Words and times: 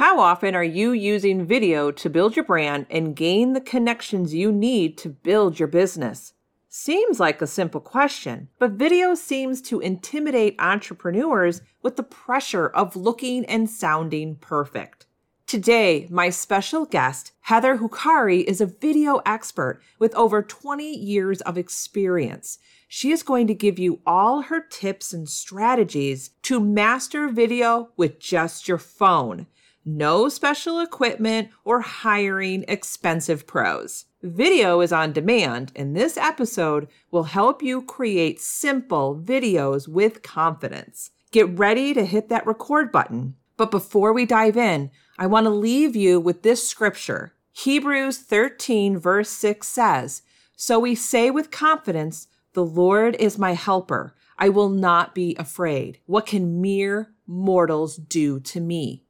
How 0.00 0.18
often 0.18 0.54
are 0.54 0.64
you 0.64 0.92
using 0.92 1.44
video 1.44 1.90
to 1.90 2.08
build 2.08 2.34
your 2.34 2.46
brand 2.46 2.86
and 2.88 3.14
gain 3.14 3.52
the 3.52 3.60
connections 3.60 4.32
you 4.32 4.50
need 4.50 4.96
to 4.96 5.10
build 5.10 5.58
your 5.58 5.68
business? 5.68 6.32
Seems 6.70 7.20
like 7.20 7.42
a 7.42 7.46
simple 7.46 7.82
question, 7.82 8.48
but 8.58 8.70
video 8.70 9.14
seems 9.14 9.60
to 9.60 9.78
intimidate 9.80 10.56
entrepreneurs 10.58 11.60
with 11.82 11.96
the 11.96 12.02
pressure 12.02 12.68
of 12.68 12.96
looking 12.96 13.44
and 13.44 13.68
sounding 13.68 14.36
perfect. 14.36 15.04
Today, 15.46 16.06
my 16.08 16.30
special 16.30 16.86
guest, 16.86 17.32
Heather 17.42 17.76
Hukari, 17.76 18.42
is 18.44 18.62
a 18.62 18.66
video 18.80 19.20
expert 19.26 19.82
with 19.98 20.14
over 20.14 20.40
20 20.40 20.96
years 20.96 21.42
of 21.42 21.58
experience. 21.58 22.58
She 22.88 23.12
is 23.12 23.22
going 23.22 23.46
to 23.48 23.54
give 23.54 23.78
you 23.78 24.00
all 24.06 24.40
her 24.40 24.62
tips 24.62 25.12
and 25.12 25.28
strategies 25.28 26.30
to 26.44 26.58
master 26.58 27.28
video 27.28 27.90
with 27.98 28.18
just 28.18 28.66
your 28.66 28.78
phone. 28.78 29.46
No 29.84 30.28
special 30.28 30.78
equipment 30.78 31.48
or 31.64 31.80
hiring 31.80 32.66
expensive 32.68 33.46
pros. 33.46 34.04
Video 34.22 34.82
is 34.82 34.92
on 34.92 35.12
demand, 35.12 35.72
and 35.74 35.96
this 35.96 36.18
episode 36.18 36.86
will 37.10 37.22
help 37.22 37.62
you 37.62 37.80
create 37.80 38.42
simple 38.42 39.18
videos 39.18 39.88
with 39.88 40.22
confidence. 40.22 41.12
Get 41.32 41.58
ready 41.58 41.94
to 41.94 42.04
hit 42.04 42.28
that 42.28 42.46
record 42.46 42.92
button. 42.92 43.36
But 43.56 43.70
before 43.70 44.12
we 44.12 44.26
dive 44.26 44.58
in, 44.58 44.90
I 45.18 45.26
want 45.26 45.44
to 45.44 45.50
leave 45.50 45.96
you 45.96 46.20
with 46.20 46.42
this 46.42 46.68
scripture. 46.68 47.32
Hebrews 47.52 48.18
13, 48.18 48.98
verse 48.98 49.30
6 49.30 49.66
says, 49.66 50.22
So 50.56 50.78
we 50.78 50.94
say 50.94 51.30
with 51.30 51.50
confidence, 51.50 52.28
The 52.52 52.64
Lord 52.64 53.16
is 53.16 53.38
my 53.38 53.54
helper. 53.54 54.14
I 54.38 54.50
will 54.50 54.68
not 54.68 55.14
be 55.14 55.36
afraid. 55.38 56.00
What 56.04 56.26
can 56.26 56.60
mere 56.60 57.12
mortals 57.26 57.96
do 57.96 58.40
to 58.40 58.60
me? 58.60 59.04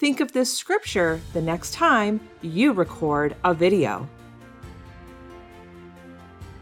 Think 0.00 0.20
of 0.20 0.32
this 0.32 0.50
scripture 0.50 1.20
the 1.34 1.42
next 1.42 1.74
time 1.74 2.20
you 2.40 2.72
record 2.72 3.36
a 3.44 3.52
video. 3.52 4.08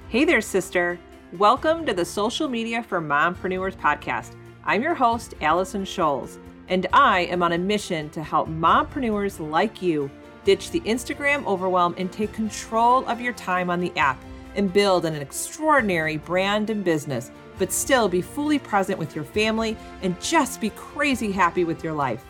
Hey 0.09 0.25
there, 0.25 0.41
sister. 0.41 0.99
Welcome 1.35 1.87
to 1.87 1.95
the 1.95 2.05
Social 2.05 2.49
Media 2.49 2.83
for 2.83 3.01
Mompreneurs 3.01 3.77
podcast. 3.77 4.35
I'm 4.65 4.83
your 4.83 4.97
host, 4.97 5.35
Allison 5.41 5.85
Scholes, 5.85 6.39
and 6.67 6.89
I 6.93 7.27
am 7.27 7.45
on 7.45 7.53
a 7.53 7.59
mission 7.59 8.11
to 8.11 8.25
help 8.25 8.49
mompreneurs 8.49 9.39
like 9.39 9.81
you 9.81 10.11
ditch 10.43 10.73
the 10.73 10.81
Instagram 10.81 11.47
overwhelm 11.47 11.95
and 11.97 12.11
take 12.11 12.33
control 12.33 13.07
of 13.07 13.21
your 13.21 13.35
time 13.35 13.71
on 13.71 13.79
the 13.79 13.97
app 13.97 14.21
and 14.57 14.73
build 14.73 15.05
an 15.05 15.15
extraordinary 15.15 16.17
brand 16.17 16.71
and 16.71 16.83
business, 16.83 17.31
but 17.57 17.73
still 17.73 18.09
be 18.09 18.21
fully 18.21 18.59
present 18.59 18.99
with 18.99 19.15
your 19.15 19.25
family 19.25 19.77
and 20.03 20.21
just 20.21 20.61
be 20.61 20.71
crazy 20.71 21.31
happy 21.31 21.63
with 21.63 21.85
your 21.85 21.93
life. 21.93 22.25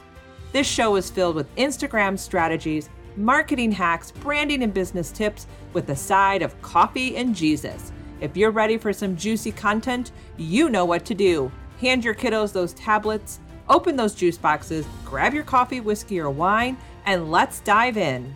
This 0.51 0.67
show 0.67 0.97
is 0.97 1.11
filled 1.11 1.37
with 1.37 1.55
Instagram 1.57 2.19
strategies, 2.19 2.89
marketing 3.17 3.71
hacks, 3.71 4.11
branding 4.11 4.63
and 4.63 4.73
business 4.73 5.11
tips 5.13 5.47
with 5.75 5.91
a 5.91 5.97
side 5.97 6.41
of 6.41 6.61
coffee 6.63 7.17
and 7.17 7.35
Jesus. 7.35 7.93
If 8.21 8.37
you're 8.37 8.51
ready 8.51 8.79
for 8.79 8.93
some 8.93 9.15
juicy 9.15 9.53
content, 9.53 10.13
you 10.39 10.71
know 10.71 10.87
what 10.87 11.05
to 11.05 11.15
do. 11.15 11.53
Hand 11.81 12.03
your 12.03 12.15
kiddos 12.15 12.53
those 12.53 12.73
tablets, 12.73 13.41
open 13.69 13.95
those 13.95 14.15
juice 14.15 14.39
boxes, 14.39 14.87
grab 15.05 15.35
your 15.35 15.45
coffee, 15.45 15.81
whiskey, 15.81 16.19
or 16.19 16.31
wine, 16.31 16.79
and 17.05 17.31
let's 17.31 17.61
dive 17.61 17.99
in. 17.99 18.35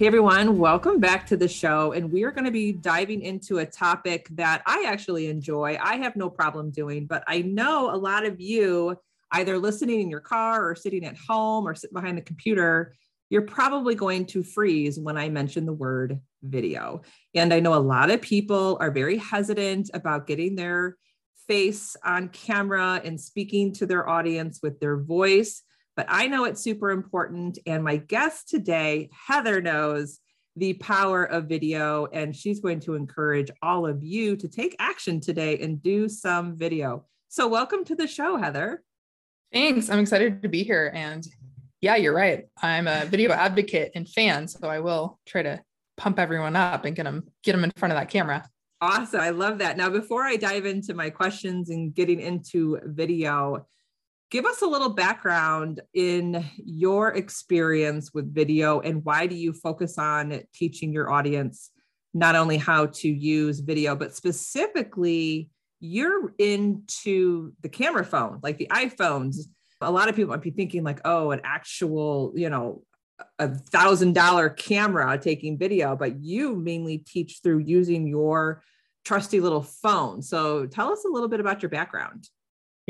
Hey 0.00 0.06
everyone, 0.06 0.56
welcome 0.56 0.98
back 0.98 1.26
to 1.26 1.36
the 1.36 1.46
show. 1.46 1.92
And 1.92 2.10
we 2.10 2.22
are 2.24 2.30
going 2.30 2.46
to 2.46 2.50
be 2.50 2.72
diving 2.72 3.20
into 3.20 3.58
a 3.58 3.66
topic 3.66 4.28
that 4.30 4.62
I 4.64 4.86
actually 4.86 5.26
enjoy. 5.26 5.76
I 5.78 5.96
have 5.96 6.16
no 6.16 6.30
problem 6.30 6.70
doing, 6.70 7.04
but 7.04 7.22
I 7.26 7.42
know 7.42 7.94
a 7.94 7.98
lot 7.98 8.24
of 8.24 8.40
you, 8.40 8.96
either 9.32 9.58
listening 9.58 10.00
in 10.00 10.08
your 10.08 10.20
car 10.20 10.66
or 10.66 10.74
sitting 10.74 11.04
at 11.04 11.18
home 11.18 11.68
or 11.68 11.74
sitting 11.74 11.92
behind 11.92 12.16
the 12.16 12.22
computer, 12.22 12.94
you're 13.28 13.42
probably 13.42 13.94
going 13.94 14.24
to 14.28 14.42
freeze 14.42 14.98
when 14.98 15.18
I 15.18 15.28
mention 15.28 15.66
the 15.66 15.74
word 15.74 16.18
video. 16.42 17.02
And 17.34 17.52
I 17.52 17.60
know 17.60 17.74
a 17.74 17.76
lot 17.76 18.10
of 18.10 18.22
people 18.22 18.78
are 18.80 18.90
very 18.90 19.18
hesitant 19.18 19.90
about 19.92 20.26
getting 20.26 20.56
their 20.56 20.96
face 21.46 21.94
on 22.02 22.30
camera 22.30 23.02
and 23.04 23.20
speaking 23.20 23.74
to 23.74 23.84
their 23.84 24.08
audience 24.08 24.60
with 24.62 24.80
their 24.80 24.96
voice 24.96 25.62
but 25.96 26.06
I 26.08 26.26
know 26.26 26.44
it's 26.44 26.62
super 26.62 26.90
important. 26.90 27.58
And 27.66 27.84
my 27.84 27.96
guest 27.96 28.48
today, 28.48 29.10
Heather, 29.12 29.60
knows 29.60 30.20
the 30.56 30.74
power 30.74 31.24
of 31.24 31.44
video, 31.46 32.06
and 32.06 32.34
she's 32.34 32.60
going 32.60 32.80
to 32.80 32.94
encourage 32.94 33.50
all 33.62 33.86
of 33.86 34.02
you 34.02 34.36
to 34.36 34.48
take 34.48 34.76
action 34.78 35.20
today 35.20 35.58
and 35.60 35.82
do 35.82 36.08
some 36.08 36.56
video. 36.56 37.06
So, 37.28 37.48
welcome 37.48 37.84
to 37.84 37.94
the 37.94 38.06
show, 38.06 38.36
Heather. 38.36 38.82
Thanks. 39.52 39.88
I'm 39.90 40.00
excited 40.00 40.42
to 40.42 40.48
be 40.48 40.62
here. 40.62 40.90
And 40.94 41.26
yeah, 41.80 41.96
you're 41.96 42.14
right. 42.14 42.46
I'm 42.60 42.86
a 42.86 43.04
video 43.06 43.32
advocate 43.32 43.92
and 43.94 44.08
fan, 44.08 44.48
so 44.48 44.68
I 44.68 44.80
will 44.80 45.18
try 45.26 45.42
to 45.42 45.60
pump 45.96 46.18
everyone 46.18 46.56
up 46.56 46.84
and 46.84 46.96
get 46.96 47.04
them 47.04 47.24
get 47.42 47.52
them 47.52 47.64
in 47.64 47.72
front 47.76 47.92
of 47.92 47.98
that 47.98 48.10
camera. 48.10 48.48
Awesome. 48.80 49.20
I 49.20 49.30
love 49.30 49.58
that. 49.58 49.76
Now, 49.76 49.90
before 49.90 50.22
I 50.22 50.36
dive 50.36 50.64
into 50.64 50.94
my 50.94 51.10
questions 51.10 51.68
and 51.68 51.94
getting 51.94 52.20
into 52.20 52.78
video, 52.84 53.66
give 54.30 54.46
us 54.46 54.62
a 54.62 54.66
little 54.66 54.90
background 54.90 55.80
in 55.92 56.44
your 56.64 57.14
experience 57.14 58.14
with 58.14 58.32
video 58.32 58.80
and 58.80 59.04
why 59.04 59.26
do 59.26 59.34
you 59.34 59.52
focus 59.52 59.98
on 59.98 60.40
teaching 60.54 60.92
your 60.92 61.10
audience 61.10 61.70
not 62.14 62.36
only 62.36 62.56
how 62.56 62.86
to 62.86 63.08
use 63.08 63.60
video 63.60 63.94
but 63.94 64.14
specifically 64.14 65.50
you're 65.80 66.32
into 66.38 67.52
the 67.62 67.68
camera 67.68 68.04
phone 68.04 68.38
like 68.42 68.58
the 68.58 68.68
iphones. 68.70 69.36
A 69.80 69.90
lot 69.90 70.08
of 70.10 70.16
people 70.16 70.30
might 70.30 70.42
be 70.42 70.50
thinking 70.50 70.84
like 70.84 71.00
oh 71.04 71.30
an 71.30 71.40
actual 71.42 72.32
you 72.36 72.50
know 72.50 72.82
a 73.38 73.48
thousand 73.48 74.14
dollar 74.14 74.48
camera 74.48 75.18
taking 75.18 75.58
video 75.58 75.96
but 75.96 76.22
you 76.22 76.54
mainly 76.54 76.98
teach 76.98 77.40
through 77.42 77.58
using 77.58 78.06
your 78.06 78.62
trusty 79.04 79.40
little 79.40 79.62
phone. 79.62 80.20
So 80.22 80.66
tell 80.66 80.92
us 80.92 81.04
a 81.04 81.08
little 81.08 81.28
bit 81.28 81.40
about 81.40 81.62
your 81.62 81.70
background 81.70 82.28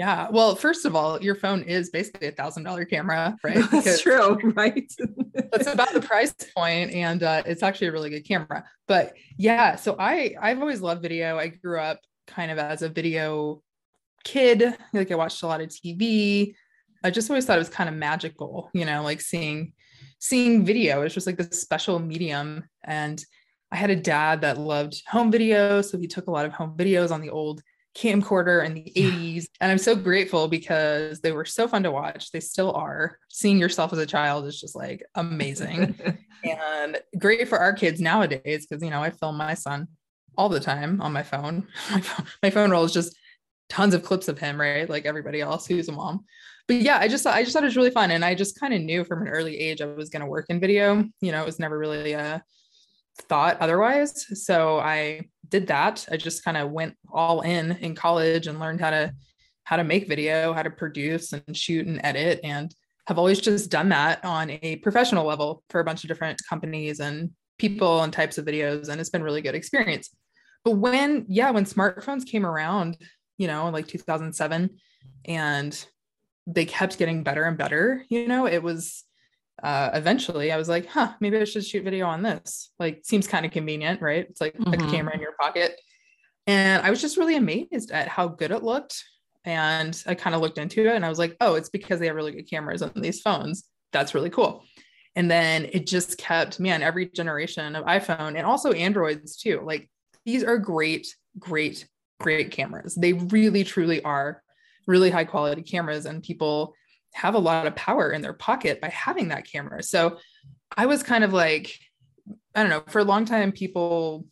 yeah. 0.01 0.29
Well, 0.31 0.55
first 0.57 0.87
of 0.87 0.97
all, 0.97 1.23
your 1.23 1.35
phone 1.35 1.61
is 1.63 1.91
basically 1.91 2.29
a 2.29 2.33
thousand 2.33 2.63
dollar 2.63 2.87
camera, 2.87 3.37
right? 3.45 3.57
That's 3.57 3.71
because 3.71 4.01
true, 4.01 4.39
right? 4.55 4.91
that's 5.53 5.67
about 5.67 5.93
the 5.93 6.01
price 6.13 6.33
point, 6.57 6.93
and 6.93 7.23
uh, 7.23 7.43
it's 7.45 7.63
actually 7.63 7.89
a 7.89 7.93
really 7.93 8.09
good 8.09 8.27
camera. 8.27 8.65
But 8.89 9.13
yeah, 9.37 9.77
so 9.77 9.97
I 9.99 10.35
I've 10.41 10.61
always 10.61 10.81
loved 10.81 11.03
video. 11.03 11.39
I 11.39 11.49
grew 11.49 11.79
up 11.79 12.01
kind 12.27 12.51
of 12.51 12.57
as 12.57 12.81
a 12.81 12.89
video 12.89 13.63
kid. 14.25 14.75
Like 14.95 15.11
I 15.11 15.17
watched 15.17 15.43
a 15.43 15.47
lot 15.47 15.61
of 15.61 15.69
TV. 15.69 16.55
I 17.05 17.11
just 17.11 17.29
always 17.29 17.45
thought 17.45 17.57
it 17.57 17.67
was 17.67 17.69
kind 17.69 17.91
of 17.91 17.95
magical, 17.95 18.71
you 18.73 18.87
know, 18.87 19.03
like 19.03 19.21
seeing 19.21 19.75
seeing 20.19 20.65
video. 20.65 21.03
It's 21.03 21.15
just 21.15 21.27
like 21.27 21.37
this 21.37 21.61
special 21.61 21.99
medium. 21.99 22.65
And 22.85 23.23
I 23.71 23.77
had 23.77 23.91
a 23.91 23.97
dad 23.97 24.41
that 24.41 24.57
loved 24.57 25.03
home 25.07 25.31
video, 25.31 25.83
so 25.83 25.99
he 25.99 26.07
took 26.07 26.27
a 26.27 26.31
lot 26.31 26.47
of 26.47 26.53
home 26.53 26.75
videos 26.75 27.11
on 27.11 27.21
the 27.21 27.29
old 27.29 27.61
camcorder 27.97 28.65
in 28.65 28.75
the 28.75 28.93
80s. 28.97 29.47
And 29.61 29.71
I'm 29.71 29.79
so 29.79 29.95
grateful 29.95 30.49
because 30.49 31.21
they 31.21 31.33
were 31.33 31.45
so 31.45 31.67
fun 31.67 31.83
to 31.83 31.91
watch. 31.91 32.31
They 32.31 32.41
still 32.41 32.73
are. 32.73 33.19
Seeing 33.29 33.59
yourself 33.59 33.93
as 33.93 33.99
a 33.99 34.07
child 34.07 34.47
is 34.47 34.61
just 34.61 34.77
like 34.77 35.05
amazing 35.15 35.99
and 36.45 37.01
great 37.19 37.49
for 37.49 37.59
our 37.59 37.73
kids 37.73 38.01
nowadays 38.01 38.67
because, 38.67 38.83
you 38.83 38.91
know, 38.91 39.03
I 39.03 39.11
film 39.11 39.37
my 39.37 39.55
son 39.55 39.89
all 40.37 40.49
the 40.49 40.61
time 40.61 41.01
on 41.01 41.13
my 41.13 41.23
phone. 41.23 41.67
My 41.91 42.01
phone, 42.01 42.27
my 42.43 42.51
phone 42.51 42.71
roll 42.71 42.85
is 42.85 42.93
just 42.93 43.17
tons 43.69 43.95
of 43.95 44.03
clips 44.03 44.29
of 44.29 44.39
him, 44.39 44.61
right? 44.61 44.89
Like 44.89 45.05
everybody 45.05 45.41
else 45.41 45.67
who's 45.67 45.89
a 45.89 45.93
mom. 45.93 46.25
But 46.67 46.77
yeah, 46.77 46.99
I 46.99 47.09
just 47.09 47.27
I 47.27 47.43
just 47.43 47.53
thought 47.53 47.65
it 47.65 47.67
was 47.67 47.77
really 47.77 47.91
fun. 47.91 48.11
And 48.13 48.25
I 48.25 48.35
just 48.35 48.59
kind 48.59 48.73
of 48.73 48.81
knew 48.81 49.05
from 49.05 49.23
an 49.23 49.29
early 49.29 49.59
age 49.59 49.81
I 49.81 49.87
was 49.87 50.09
going 50.09 50.21
to 50.21 50.27
work 50.27 50.47
in 50.49 50.61
video. 50.61 51.05
You 51.21 51.33
know, 51.33 51.43
it 51.43 51.47
was 51.47 51.59
never 51.59 51.77
really 51.77 52.13
a 52.13 52.43
thought 53.29 53.59
otherwise. 53.61 54.27
So 54.45 54.79
I 54.79 55.23
did 55.51 55.67
that. 55.67 56.07
I 56.11 56.17
just 56.17 56.45
kind 56.45 56.57
of 56.57 56.71
went 56.71 56.97
all 57.13 57.43
in 57.43 57.73
in 57.73 57.95
college 57.95 58.47
and 58.47 58.59
learned 58.59 58.81
how 58.81 58.91
to 58.91 59.13
how 59.65 59.77
to 59.77 59.85
make 59.85 60.09
video, 60.09 60.53
how 60.53 60.63
to 60.63 60.71
produce 60.71 61.33
and 61.33 61.57
shoot 61.57 61.87
and 61.87 62.01
edit 62.03 62.41
and 62.43 62.75
have 63.07 63.19
always 63.19 63.41
just 63.41 63.71
done 63.71 63.89
that 63.91 64.25
on 64.25 64.51
a 64.63 64.77
professional 64.77 65.27
level 65.27 65.63
for 65.69 65.81
a 65.81 65.85
bunch 65.85 66.05
of 66.05 66.09
different 66.09 66.41
companies 66.49 67.01
and 67.01 67.31
people 67.59 68.03
and 68.03 68.13
types 68.13 68.39
of 68.39 68.45
videos 68.45 68.89
and 68.89 69.01
it's 69.01 69.11
been 69.11 69.23
really 69.23 69.43
good 69.43 69.55
experience. 69.55 70.11
But 70.65 70.73
when 70.73 71.27
yeah, 71.29 71.51
when 71.51 71.65
smartphones 71.65 72.27
came 72.27 72.47
around, 72.47 72.97
you 73.39 73.47
know, 73.47 73.69
like 73.71 73.87
2007 73.87 74.71
and 75.27 75.87
they 76.47 76.65
kept 76.65 76.99
getting 76.99 77.23
better 77.23 77.45
and 77.45 77.57
better, 77.57 78.05
you 78.09 78.27
know, 78.27 78.47
it 78.47 78.63
was 78.63 79.05
uh, 79.63 79.91
eventually 79.95 80.53
I 80.53 80.57
was 80.57 80.69
like, 80.69 80.87
huh, 80.87 81.13
maybe 81.21 81.39
I 81.39 81.45
should 81.45 81.65
shoot 81.65 81.85
video 81.85 82.07
on 82.07 82.23
this. 82.23 82.73
Like, 82.79 83.01
seems 83.05 83.27
kind 83.27 83.45
of 83.45 83.53
convenient, 83.53 84.01
right? 84.01 84.27
It's 84.29 84.41
like 84.41 84.57
mm-hmm. 84.57 84.73
a 84.73 84.91
camera 84.91 85.15
in 85.15 85.21
your 85.21 85.35
pocket. 85.41 85.79
And 86.47 86.83
I 86.83 86.91
was 86.91 87.01
just 87.01 87.17
really 87.17 87.37
amazed 87.37 87.91
at 87.91 88.09
how 88.09 88.29
good 88.29 88.51
it 88.51 88.63
looked. 88.63 89.05
And 89.45 90.03
I 90.07 90.15
kind 90.15 90.35
of 90.35 90.43
looked 90.43 90.59
into 90.59 90.87
it 90.87 90.95
and 90.95 91.05
I 91.05 91.09
was 91.09 91.19
like, 91.19 91.37
oh, 91.41 91.55
it's 91.55 91.71
because 91.71 92.01
they 92.01 92.07
have 92.07 92.17
really 92.17 92.33
good 92.33 92.51
cameras 92.51 92.83
on 92.83 92.93
these 92.95 93.21
phones. 93.21 93.65
That's 93.93 94.15
really 94.15 94.31
cool. 94.31 94.65
And 95.17 95.31
then 95.31 95.69
it 95.73 95.87
just 95.87 96.19
kept, 96.19 96.61
man, 96.61 96.83
every 96.83 97.07
generation 97.07 97.75
of 97.75 97.85
iPhone 97.85 98.37
and 98.37 98.47
also 98.47 98.73
Androids 98.73 99.37
too. 99.37 99.63
Like, 99.65 99.89
these 100.25 100.45
are 100.45 100.59
great, 100.59 101.15
great, 101.39 101.87
great 102.21 102.51
cameras. 102.51 102.95
They 102.95 103.15
really, 103.15 103.65
truly 103.65 104.03
are 104.05 104.43
really 104.87 105.11
high 105.11 105.25
quality 105.25 105.63
cameras. 105.63 106.07
And 106.07 106.23
people 106.23 106.75
have 107.13 107.35
a 107.35 107.39
lot 107.39 107.67
of 107.67 107.75
power 107.77 108.11
in 108.11 108.23
their 108.23 108.33
pocket 108.33 108.81
by 108.81 108.89
having 108.89 109.29
that 109.29 109.51
camera. 109.51 109.83
So 109.83 110.19
I 110.77 110.87
was 110.87 111.03
kind 111.03 111.25
of 111.25 111.33
like, 111.33 111.79
I 112.55 112.63
don't 112.63 112.71
know, 112.71 112.85
for 112.89 113.01
a 113.01 113.05
long 113.05 113.25
time, 113.25 113.53
people, 113.53 114.27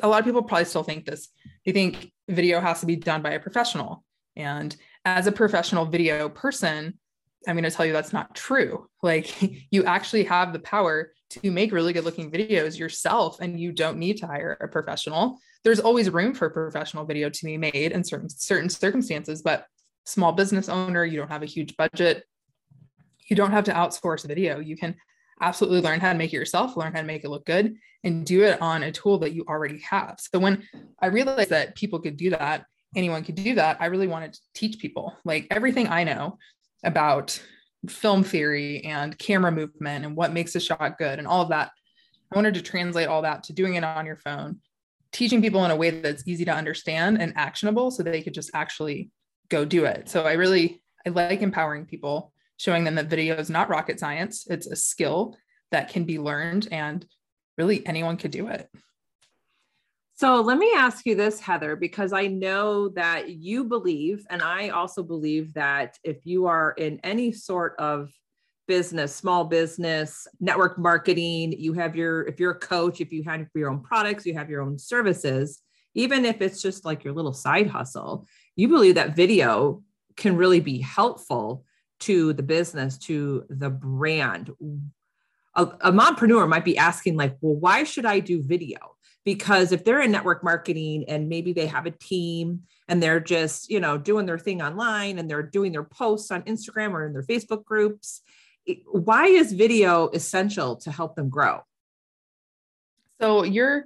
a 0.00 0.08
lot 0.08 0.20
of 0.20 0.24
people 0.24 0.42
probably 0.42 0.64
still 0.64 0.82
think 0.82 1.04
this. 1.04 1.28
They 1.64 1.72
think 1.72 2.12
video 2.28 2.60
has 2.60 2.80
to 2.80 2.86
be 2.86 2.96
done 2.96 3.22
by 3.22 3.32
a 3.32 3.40
professional. 3.40 4.04
And 4.36 4.74
as 5.04 5.26
a 5.26 5.32
professional 5.32 5.86
video 5.86 6.28
person, 6.28 6.98
I'm 7.46 7.56
going 7.56 7.64
to 7.64 7.70
tell 7.70 7.86
you 7.86 7.92
that's 7.92 8.12
not 8.12 8.34
true. 8.34 8.86
Like 9.02 9.34
you 9.70 9.84
actually 9.84 10.24
have 10.24 10.52
the 10.52 10.58
power 10.58 11.12
to 11.30 11.50
make 11.50 11.72
really 11.72 11.94
good 11.94 12.04
looking 12.04 12.30
videos 12.30 12.78
yourself 12.78 13.40
and 13.40 13.58
you 13.58 13.72
don't 13.72 13.96
need 13.96 14.18
to 14.18 14.26
hire 14.26 14.58
a 14.60 14.68
professional. 14.68 15.38
There's 15.64 15.80
always 15.80 16.10
room 16.10 16.34
for 16.34 16.50
professional 16.50 17.06
video 17.06 17.30
to 17.30 17.44
be 17.46 17.56
made 17.56 17.92
in 17.92 18.04
certain 18.04 18.28
certain 18.28 18.68
circumstances, 18.68 19.40
but 19.40 19.64
small 20.04 20.32
business 20.32 20.68
owner, 20.68 21.04
you 21.04 21.16
don't 21.16 21.30
have 21.30 21.42
a 21.42 21.46
huge 21.46 21.76
budget. 21.76 22.24
You 23.28 23.36
don't 23.36 23.52
have 23.52 23.64
to 23.64 23.72
outsource 23.72 24.26
video. 24.26 24.58
You 24.58 24.76
can 24.76 24.96
absolutely 25.40 25.80
learn 25.80 26.00
how 26.00 26.12
to 26.12 26.18
make 26.18 26.32
it 26.32 26.36
yourself, 26.36 26.76
learn 26.76 26.92
how 26.92 27.00
to 27.00 27.06
make 27.06 27.24
it 27.24 27.30
look 27.30 27.46
good 27.46 27.76
and 28.04 28.26
do 28.26 28.42
it 28.42 28.60
on 28.60 28.82
a 28.82 28.92
tool 28.92 29.18
that 29.18 29.32
you 29.32 29.44
already 29.48 29.78
have. 29.80 30.18
So 30.18 30.38
when 30.38 30.64
I 31.00 31.06
realized 31.06 31.50
that 31.50 31.76
people 31.76 32.00
could 32.00 32.16
do 32.16 32.30
that, 32.30 32.64
anyone 32.96 33.24
could 33.24 33.36
do 33.36 33.54
that, 33.54 33.76
I 33.80 33.86
really 33.86 34.06
wanted 34.06 34.32
to 34.34 34.40
teach 34.54 34.78
people 34.78 35.16
like 35.24 35.46
everything 35.50 35.88
I 35.88 36.04
know 36.04 36.38
about 36.84 37.40
film 37.88 38.22
theory 38.24 38.84
and 38.84 39.16
camera 39.18 39.52
movement 39.52 40.04
and 40.04 40.16
what 40.16 40.32
makes 40.32 40.54
a 40.54 40.60
shot 40.60 40.98
good 40.98 41.18
and 41.18 41.26
all 41.26 41.42
of 41.42 41.50
that. 41.50 41.70
I 42.32 42.36
wanted 42.36 42.54
to 42.54 42.62
translate 42.62 43.08
all 43.08 43.22
that 43.22 43.44
to 43.44 43.52
doing 43.52 43.74
it 43.74 43.84
on 43.84 44.06
your 44.06 44.16
phone, 44.16 44.60
teaching 45.12 45.42
people 45.42 45.64
in 45.64 45.70
a 45.70 45.76
way 45.76 45.90
that's 45.90 46.26
easy 46.26 46.44
to 46.44 46.54
understand 46.54 47.20
and 47.20 47.32
actionable 47.36 47.90
so 47.90 48.02
they 48.02 48.22
could 48.22 48.34
just 48.34 48.50
actually 48.54 49.10
go 49.50 49.64
do 49.64 49.84
it. 49.84 50.08
So 50.08 50.22
I 50.22 50.32
really 50.32 50.82
I 51.06 51.10
like 51.10 51.42
empowering 51.42 51.86
people, 51.86 52.32
showing 52.56 52.84
them 52.84 52.94
that 52.94 53.06
video 53.06 53.36
is 53.36 53.50
not 53.50 53.68
rocket 53.68 54.00
science. 54.00 54.46
It's 54.48 54.66
a 54.66 54.76
skill 54.76 55.36
that 55.70 55.88
can 55.88 56.04
be 56.04 56.18
learned 56.18 56.68
and 56.70 57.04
really 57.58 57.86
anyone 57.86 58.16
could 58.16 58.30
do 58.30 58.48
it. 58.48 58.68
So 60.14 60.42
let 60.42 60.58
me 60.58 60.70
ask 60.76 61.06
you 61.06 61.14
this, 61.14 61.40
Heather, 61.40 61.76
because 61.76 62.12
I 62.12 62.26
know 62.26 62.90
that 62.90 63.30
you 63.30 63.64
believe, 63.64 64.26
and 64.28 64.42
I 64.42 64.68
also 64.68 65.02
believe 65.02 65.54
that 65.54 65.96
if 66.04 66.26
you 66.26 66.46
are 66.46 66.72
in 66.72 67.00
any 67.02 67.32
sort 67.32 67.74
of 67.78 68.10
business, 68.68 69.16
small 69.16 69.44
business, 69.44 70.26
network 70.38 70.78
marketing, 70.78 71.54
you 71.58 71.72
have 71.72 71.96
your, 71.96 72.26
if 72.26 72.38
you're 72.38 72.50
a 72.52 72.58
coach, 72.58 73.00
if 73.00 73.12
you 73.12 73.24
have 73.24 73.46
your 73.54 73.70
own 73.70 73.80
products, 73.80 74.26
you 74.26 74.34
have 74.34 74.50
your 74.50 74.60
own 74.60 74.78
services, 74.78 75.62
even 75.94 76.26
if 76.26 76.42
it's 76.42 76.60
just 76.60 76.84
like 76.84 77.02
your 77.02 77.14
little 77.14 77.32
side 77.32 77.66
hustle, 77.66 78.26
you 78.56 78.68
believe 78.68 78.96
that 78.96 79.16
video 79.16 79.82
can 80.16 80.36
really 80.36 80.60
be 80.60 80.80
helpful 80.80 81.64
to 82.00 82.32
the 82.32 82.42
business, 82.42 82.98
to 82.98 83.44
the 83.48 83.70
brand. 83.70 84.50
A, 85.54 85.62
a 85.62 85.92
mompreneur 85.92 86.48
might 86.48 86.64
be 86.64 86.78
asking, 86.78 87.16
like, 87.16 87.36
well, 87.40 87.56
why 87.56 87.84
should 87.84 88.06
I 88.06 88.20
do 88.20 88.42
video? 88.42 88.78
because 89.24 89.72
if 89.72 89.84
they're 89.84 90.00
in 90.00 90.10
network 90.10 90.42
marketing 90.42 91.04
and 91.08 91.28
maybe 91.28 91.52
they 91.52 91.66
have 91.66 91.86
a 91.86 91.90
team 91.90 92.62
and 92.88 93.02
they're 93.02 93.20
just 93.20 93.70
you 93.70 93.80
know 93.80 93.98
doing 93.98 94.26
their 94.26 94.38
thing 94.38 94.62
online 94.62 95.18
and 95.18 95.28
they're 95.28 95.42
doing 95.42 95.72
their 95.72 95.84
posts 95.84 96.30
on 96.30 96.42
instagram 96.42 96.92
or 96.92 97.06
in 97.06 97.12
their 97.12 97.22
facebook 97.22 97.64
groups 97.64 98.22
why 98.86 99.26
is 99.26 99.52
video 99.52 100.08
essential 100.08 100.76
to 100.76 100.90
help 100.90 101.16
them 101.16 101.28
grow 101.28 101.60
so 103.20 103.42
you're 103.42 103.84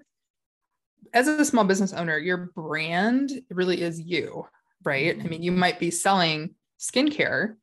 as 1.14 1.28
a 1.28 1.44
small 1.44 1.64
business 1.64 1.92
owner 1.92 2.18
your 2.18 2.50
brand 2.54 3.32
really 3.50 3.80
is 3.80 4.00
you 4.00 4.46
right 4.84 5.14
i 5.14 5.22
mean 5.22 5.32
mm-hmm. 5.32 5.42
you 5.42 5.52
might 5.52 5.78
be 5.78 5.90
selling 5.90 6.54
skincare 6.78 7.54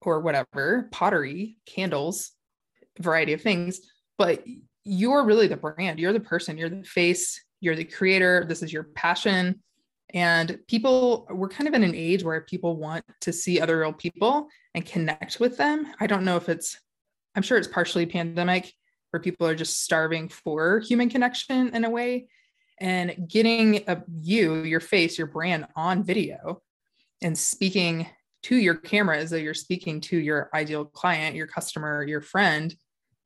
or 0.00 0.20
whatever 0.20 0.88
pottery 0.92 1.58
candles 1.66 2.32
variety 3.00 3.32
of 3.32 3.42
things 3.42 3.80
but 4.16 4.44
you're 4.84 5.24
really 5.24 5.46
the 5.46 5.56
brand. 5.56 5.98
You're 5.98 6.12
the 6.12 6.20
person, 6.20 6.58
you're 6.58 6.68
the 6.68 6.84
face, 6.84 7.42
you're 7.60 7.76
the 7.76 7.84
creator. 7.84 8.44
This 8.46 8.62
is 8.62 8.72
your 8.72 8.84
passion. 8.84 9.60
And 10.12 10.58
people, 10.68 11.26
we're 11.30 11.48
kind 11.48 11.66
of 11.66 11.74
in 11.74 11.82
an 11.82 11.94
age 11.94 12.22
where 12.22 12.42
people 12.42 12.76
want 12.76 13.04
to 13.22 13.32
see 13.32 13.60
other 13.60 13.80
real 13.80 13.92
people 13.92 14.48
and 14.74 14.86
connect 14.86 15.40
with 15.40 15.56
them. 15.56 15.92
I 15.98 16.06
don't 16.06 16.24
know 16.24 16.36
if 16.36 16.48
it's, 16.48 16.78
I'm 17.34 17.42
sure 17.42 17.58
it's 17.58 17.66
partially 17.66 18.06
pandemic 18.06 18.72
where 19.10 19.20
people 19.20 19.46
are 19.46 19.54
just 19.54 19.82
starving 19.82 20.28
for 20.28 20.80
human 20.80 21.08
connection 21.08 21.74
in 21.74 21.84
a 21.84 21.90
way. 21.90 22.28
And 22.80 23.28
getting 23.28 23.84
a, 23.86 24.02
you, 24.20 24.62
your 24.62 24.80
face, 24.80 25.16
your 25.16 25.28
brand 25.28 25.66
on 25.76 26.02
video 26.02 26.62
and 27.22 27.38
speaking 27.38 28.08
to 28.44 28.56
your 28.56 28.74
camera 28.74 29.18
as 29.18 29.30
though 29.30 29.36
you're 29.36 29.54
speaking 29.54 30.00
to 30.02 30.18
your 30.18 30.50
ideal 30.54 30.84
client, 30.84 31.36
your 31.36 31.46
customer, 31.46 32.04
your 32.04 32.20
friend, 32.20 32.74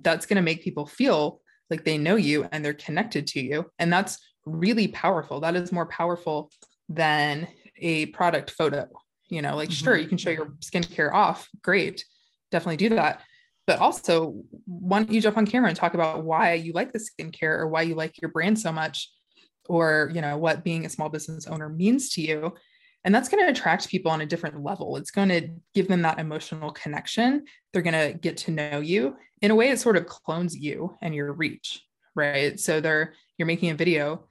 that's 0.00 0.26
going 0.26 0.36
to 0.36 0.42
make 0.42 0.62
people 0.62 0.86
feel 0.86 1.40
like 1.70 1.84
they 1.84 1.98
know 1.98 2.16
you 2.16 2.46
and 2.52 2.64
they're 2.64 2.74
connected 2.74 3.26
to 3.28 3.40
you. 3.40 3.70
And 3.78 3.92
that's 3.92 4.18
really 4.46 4.88
powerful. 4.88 5.40
That 5.40 5.56
is 5.56 5.72
more 5.72 5.86
powerful 5.86 6.50
than 6.88 7.48
a 7.76 8.06
product 8.06 8.50
photo 8.50 8.88
you 9.28 9.40
know 9.40 9.54
like 9.54 9.68
mm-hmm. 9.68 9.84
sure 9.84 9.96
you 9.96 10.08
can 10.08 10.18
show 10.18 10.30
your 10.30 10.46
skincare 10.62 11.12
off 11.12 11.48
great 11.62 12.04
definitely 12.50 12.76
do 12.76 12.90
that. 12.90 13.22
But 13.66 13.80
also 13.80 14.42
why 14.64 15.00
don't 15.00 15.12
you 15.12 15.20
jump 15.20 15.36
on 15.36 15.46
camera 15.46 15.68
and 15.68 15.76
talk 15.76 15.94
about 15.94 16.24
why 16.24 16.54
you 16.54 16.72
like 16.72 16.92
the 16.92 16.98
skincare 16.98 17.58
or 17.58 17.68
why 17.68 17.82
you 17.82 17.94
like 17.94 18.20
your 18.20 18.30
brand 18.30 18.58
so 18.58 18.72
much 18.72 19.10
or 19.68 20.10
you 20.14 20.20
know 20.20 20.36
what 20.36 20.64
being 20.64 20.84
a 20.84 20.90
small 20.90 21.08
business 21.08 21.46
owner 21.46 21.68
means 21.68 22.10
to 22.14 22.22
you. 22.22 22.54
And 23.04 23.14
that's 23.14 23.28
going 23.28 23.44
to 23.44 23.50
attract 23.50 23.88
people 23.88 24.10
on 24.10 24.22
a 24.22 24.26
different 24.26 24.62
level. 24.64 24.96
It's 24.96 25.12
going 25.12 25.28
to 25.28 25.48
give 25.72 25.86
them 25.86 26.02
that 26.02 26.18
emotional 26.18 26.72
connection. 26.72 27.44
They're 27.72 27.80
going 27.80 28.12
to 28.12 28.18
get 28.18 28.38
to 28.38 28.50
know 28.50 28.80
you. 28.80 29.16
In 29.40 29.52
a 29.52 29.54
way 29.54 29.70
it 29.70 29.78
sort 29.78 29.96
of 29.96 30.06
clones 30.06 30.56
you 30.56 30.96
and 31.00 31.14
your 31.14 31.32
reach 31.32 31.80
right? 32.18 32.58
So 32.60 32.80
they're 32.80 33.14
you're 33.38 33.46
making 33.46 33.70
a 33.70 33.74
video 33.74 34.26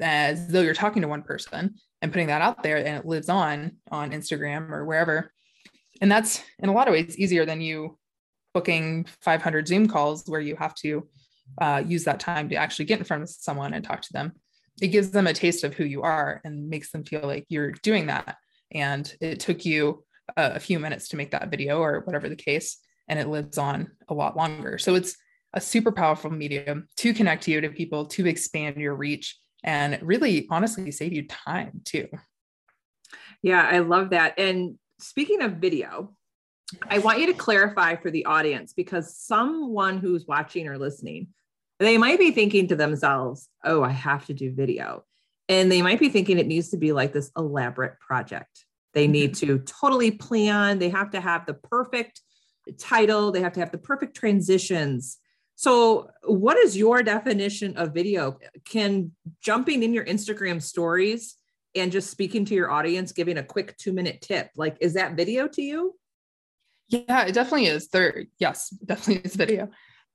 as 0.00 0.46
though 0.48 0.60
you're 0.60 0.74
talking 0.74 1.02
to 1.02 1.08
one 1.08 1.22
person 1.22 1.74
and 2.00 2.12
putting 2.12 2.28
that 2.28 2.40
out 2.40 2.62
there 2.62 2.78
and 2.78 2.96
it 2.96 3.04
lives 3.04 3.28
on 3.28 3.72
on 3.90 4.12
instagram 4.12 4.70
or 4.70 4.86
wherever. 4.86 5.32
And 6.00 6.10
that's 6.10 6.42
in 6.60 6.68
a 6.68 6.72
lot 6.72 6.86
of 6.86 6.92
ways 6.92 7.18
easier 7.18 7.44
than 7.44 7.60
you 7.60 7.98
booking 8.54 9.06
500 9.20 9.66
zoom 9.68 9.88
calls 9.88 10.24
where 10.26 10.40
you 10.40 10.56
have 10.56 10.74
to 10.76 11.08
uh, 11.60 11.82
use 11.84 12.04
that 12.04 12.20
time 12.20 12.48
to 12.48 12.54
actually 12.54 12.84
get 12.84 13.00
in 13.00 13.04
front 13.04 13.24
of 13.24 13.28
someone 13.28 13.74
and 13.74 13.84
talk 13.84 14.02
to 14.02 14.12
them 14.12 14.32
it 14.80 14.88
gives 14.88 15.10
them 15.10 15.26
a 15.26 15.32
taste 15.32 15.64
of 15.64 15.74
who 15.74 15.84
you 15.84 16.02
are 16.02 16.40
and 16.44 16.68
makes 16.68 16.90
them 16.92 17.04
feel 17.04 17.22
like 17.22 17.46
you're 17.48 17.72
doing 17.82 18.06
that 18.06 18.36
and 18.72 19.14
it 19.20 19.40
took 19.40 19.64
you 19.64 20.04
a, 20.36 20.52
a 20.54 20.60
few 20.60 20.78
minutes 20.78 21.08
to 21.08 21.16
make 21.16 21.30
that 21.30 21.50
video 21.50 21.80
or 21.80 22.00
whatever 22.00 22.28
the 22.28 22.36
case 22.36 22.78
and 23.08 23.18
it 23.18 23.28
lives 23.28 23.58
on 23.58 23.90
a 24.08 24.14
lot 24.14 24.36
longer. 24.36 24.78
So 24.78 24.94
it's 24.94 25.16
a 25.54 25.60
super 25.60 25.90
powerful 25.90 26.30
medium 26.30 26.88
to 26.98 27.14
connect 27.14 27.48
you 27.48 27.60
to 27.60 27.70
people, 27.70 28.06
to 28.06 28.26
expand 28.26 28.76
your 28.76 28.94
reach, 28.94 29.38
and 29.64 29.98
really 30.02 30.46
honestly 30.50 30.90
save 30.90 31.12
you 31.12 31.26
time 31.26 31.80
too. 31.84 32.06
Yeah, 33.42 33.66
I 33.66 33.78
love 33.78 34.10
that. 34.10 34.38
And 34.38 34.78
speaking 35.00 35.42
of 35.42 35.52
video, 35.52 36.14
I 36.88 36.98
want 36.98 37.20
you 37.20 37.26
to 37.28 37.32
clarify 37.32 37.96
for 37.96 38.10
the 38.10 38.26
audience 38.26 38.74
because 38.74 39.16
someone 39.16 39.98
who's 39.98 40.26
watching 40.26 40.68
or 40.68 40.76
listening, 40.76 41.28
they 41.78 41.98
might 41.98 42.18
be 42.18 42.30
thinking 42.30 42.68
to 42.68 42.76
themselves, 42.76 43.48
oh, 43.64 43.82
I 43.82 43.90
have 43.90 44.26
to 44.26 44.34
do 44.34 44.52
video. 44.52 45.04
And 45.48 45.70
they 45.70 45.80
might 45.80 46.00
be 46.00 46.08
thinking 46.08 46.38
it 46.38 46.46
needs 46.46 46.70
to 46.70 46.76
be 46.76 46.92
like 46.92 47.12
this 47.12 47.30
elaborate 47.36 47.98
project. 48.00 48.64
They 48.94 49.06
need 49.06 49.32
mm-hmm. 49.32 49.46
to 49.46 49.58
totally 49.60 50.10
plan, 50.10 50.78
they 50.78 50.88
have 50.90 51.10
to 51.12 51.20
have 51.20 51.46
the 51.46 51.54
perfect 51.54 52.20
title, 52.78 53.32
they 53.32 53.40
have 53.40 53.52
to 53.52 53.60
have 53.60 53.70
the 53.70 53.78
perfect 53.78 54.16
transitions. 54.16 55.18
So, 55.54 56.10
what 56.24 56.56
is 56.56 56.76
your 56.76 57.02
definition 57.02 57.76
of 57.76 57.94
video? 57.94 58.38
Can 58.64 59.12
jumping 59.40 59.82
in 59.82 59.92
your 59.92 60.04
Instagram 60.04 60.62
stories 60.62 61.34
and 61.74 61.92
just 61.92 62.10
speaking 62.10 62.44
to 62.46 62.54
your 62.54 62.70
audience, 62.70 63.12
giving 63.12 63.38
a 63.38 63.42
quick 63.42 63.76
two 63.76 63.92
minute 63.92 64.20
tip, 64.20 64.50
like, 64.56 64.76
is 64.80 64.94
that 64.94 65.16
video 65.16 65.48
to 65.48 65.62
you? 65.62 65.94
Yeah, 66.88 67.26
it 67.26 67.34
definitely 67.34 67.66
is. 67.66 67.88
There, 67.88 68.24
yes, 68.38 68.70
definitely 68.84 69.22
is 69.24 69.36
video. 69.36 69.68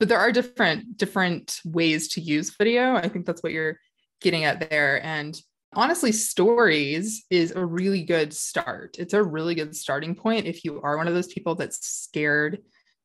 But 0.04 0.10
there 0.10 0.20
are 0.20 0.34
different 0.34 0.98
different 0.98 1.62
ways 1.64 2.10
to 2.10 2.20
use 2.20 2.58
video. 2.58 2.94
I 2.94 3.08
think 3.08 3.26
that's 3.26 3.42
what 3.42 3.54
you're 3.54 3.80
getting 4.20 4.44
at 4.44 4.70
there. 4.70 5.02
And 5.02 5.34
honestly, 5.72 6.12
stories 6.12 7.24
is 7.30 7.52
a 7.52 7.66
really 7.66 8.04
good 8.04 8.34
start. 8.34 8.98
It's 9.00 9.14
a 9.14 9.24
really 9.24 9.56
good 9.56 9.74
starting 9.74 10.14
point 10.14 10.46
if 10.46 10.66
you 10.66 10.82
are 10.82 10.98
one 10.98 11.08
of 11.08 11.14
those 11.14 11.32
people 11.32 11.56
that's 11.56 11.88
scared, 11.88 12.58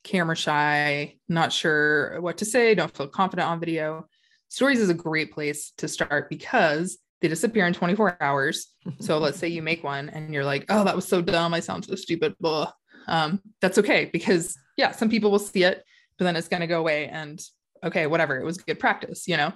camera 0.03 0.35
shy, 0.35 1.15
not 1.29 1.53
sure 1.53 2.21
what 2.21 2.39
to 2.39 2.45
say, 2.45 2.75
don't 2.75 2.97
feel 2.97 3.07
confident 3.07 3.47
on 3.47 3.61
video. 3.61 4.09
Stories 4.49 4.81
is 4.81 4.91
a 4.91 4.95
great 4.95 5.33
place 5.33 5.71
to 5.77 5.87
start 5.87 6.29
because 6.29 6.99
they 7.21 7.29
disappear 7.29 7.69
in 7.69 7.75
24 7.75 8.21
hours. 8.21 8.75
So 8.99 9.19
let's 9.21 9.39
say 9.39 9.47
you 9.47 9.63
make 9.63 9.85
one 9.85 10.09
and 10.09 10.35
you're 10.35 10.45
like, 10.45 10.65
oh, 10.69 10.83
that 10.83 10.97
was 10.97 11.07
so 11.07 11.23
dumb. 11.23 11.55
I 11.55 11.61
sound 11.61 11.85
so 11.85 11.95
stupid. 11.95 12.35
Blah. 12.41 12.73
Um, 13.07 13.41
that's 13.61 13.79
okay 13.79 14.11
because, 14.13 14.59
yeah, 14.77 14.91
some 14.91 15.09
people 15.09 15.31
will 15.31 15.39
see 15.39 15.63
it, 15.63 15.85
but 16.19 16.25
then 16.25 16.37
it's 16.37 16.49
going 16.49 16.61
to 16.61 16.67
go 16.67 16.81
away 16.81 17.09
and 17.09 17.41
okay, 17.85 18.07
whatever. 18.07 18.39
It 18.39 18.45
was 18.45 18.59
good 18.59 18.81
practice, 18.81 19.29
you 19.29 19.37
know? 19.37 19.53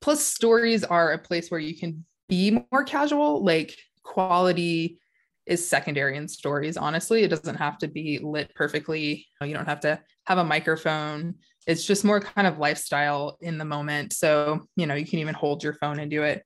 Plus, 0.00 0.24
stories 0.24 0.82
are 0.82 1.12
a 1.12 1.18
place 1.18 1.50
where 1.50 1.60
you 1.60 1.78
can 1.78 2.04
be 2.28 2.58
more 2.72 2.82
casual, 2.84 3.44
like 3.44 3.76
quality 4.02 4.98
is 5.46 5.66
secondary 5.66 6.16
in 6.16 6.28
stories. 6.28 6.76
Honestly, 6.76 7.22
it 7.22 7.28
doesn't 7.28 7.56
have 7.56 7.78
to 7.78 7.88
be 7.88 8.18
lit 8.18 8.54
perfectly. 8.54 9.26
You 9.40 9.54
don't 9.54 9.68
have 9.68 9.80
to 9.80 10.00
have 10.26 10.38
a 10.38 10.44
microphone. 10.44 11.36
It's 11.66 11.84
just 11.84 12.04
more 12.04 12.20
kind 12.20 12.46
of 12.46 12.58
lifestyle 12.58 13.38
in 13.40 13.58
the 13.58 13.64
moment. 13.64 14.12
So, 14.12 14.66
you 14.76 14.86
know, 14.86 14.94
you 14.94 15.06
can 15.06 15.20
even 15.20 15.34
hold 15.34 15.62
your 15.62 15.74
phone 15.74 16.00
and 16.00 16.10
do 16.10 16.22
it, 16.22 16.44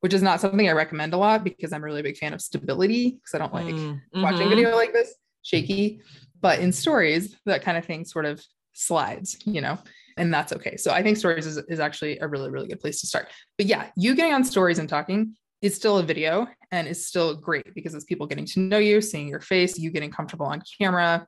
which 0.00 0.14
is 0.14 0.22
not 0.22 0.40
something 0.40 0.68
I 0.68 0.72
recommend 0.72 1.14
a 1.14 1.16
lot 1.16 1.42
because 1.42 1.72
I'm 1.72 1.82
really 1.82 2.00
a 2.00 2.04
big 2.04 2.16
fan 2.16 2.34
of 2.34 2.40
stability 2.40 3.10
because 3.10 3.34
I 3.34 3.38
don't 3.38 3.54
like 3.54 3.74
mm-hmm. 3.74 4.22
watching 4.22 4.48
video 4.48 4.74
like 4.76 4.92
this 4.92 5.14
shaky. 5.42 6.00
But 6.40 6.60
in 6.60 6.72
stories, 6.72 7.36
that 7.46 7.62
kind 7.62 7.78
of 7.78 7.84
thing 7.84 8.04
sort 8.04 8.26
of 8.26 8.44
slides, 8.74 9.38
you 9.44 9.60
know, 9.60 9.78
and 10.16 10.32
that's 10.32 10.52
okay. 10.52 10.76
So 10.76 10.92
I 10.92 11.02
think 11.02 11.16
stories 11.16 11.46
is, 11.46 11.56
is 11.68 11.80
actually 11.80 12.18
a 12.18 12.28
really, 12.28 12.50
really 12.50 12.68
good 12.68 12.80
place 12.80 13.00
to 13.00 13.06
start. 13.06 13.28
But 13.56 13.66
yeah, 13.66 13.90
you 13.96 14.14
getting 14.14 14.34
on 14.34 14.44
stories 14.44 14.78
and 14.78 14.88
talking 14.88 15.34
is 15.62 15.74
still 15.74 15.98
a 15.98 16.02
video 16.02 16.46
and 16.70 16.86
is 16.86 17.06
still 17.06 17.34
great 17.34 17.74
because 17.74 17.94
it's 17.94 18.04
people 18.04 18.26
getting 18.26 18.46
to 18.46 18.60
know 18.60 18.78
you, 18.78 19.00
seeing 19.00 19.28
your 19.28 19.40
face, 19.40 19.78
you 19.78 19.90
getting 19.90 20.10
comfortable 20.10 20.46
on 20.46 20.62
camera, 20.78 21.26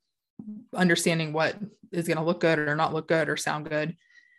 understanding 0.74 1.32
what 1.32 1.56
is 1.92 2.06
going 2.06 2.18
to 2.18 2.22
look 2.22 2.40
good 2.40 2.58
or 2.58 2.76
not 2.76 2.92
look 2.92 3.08
good 3.08 3.28
or 3.28 3.36
sound 3.36 3.68
good. 3.68 3.96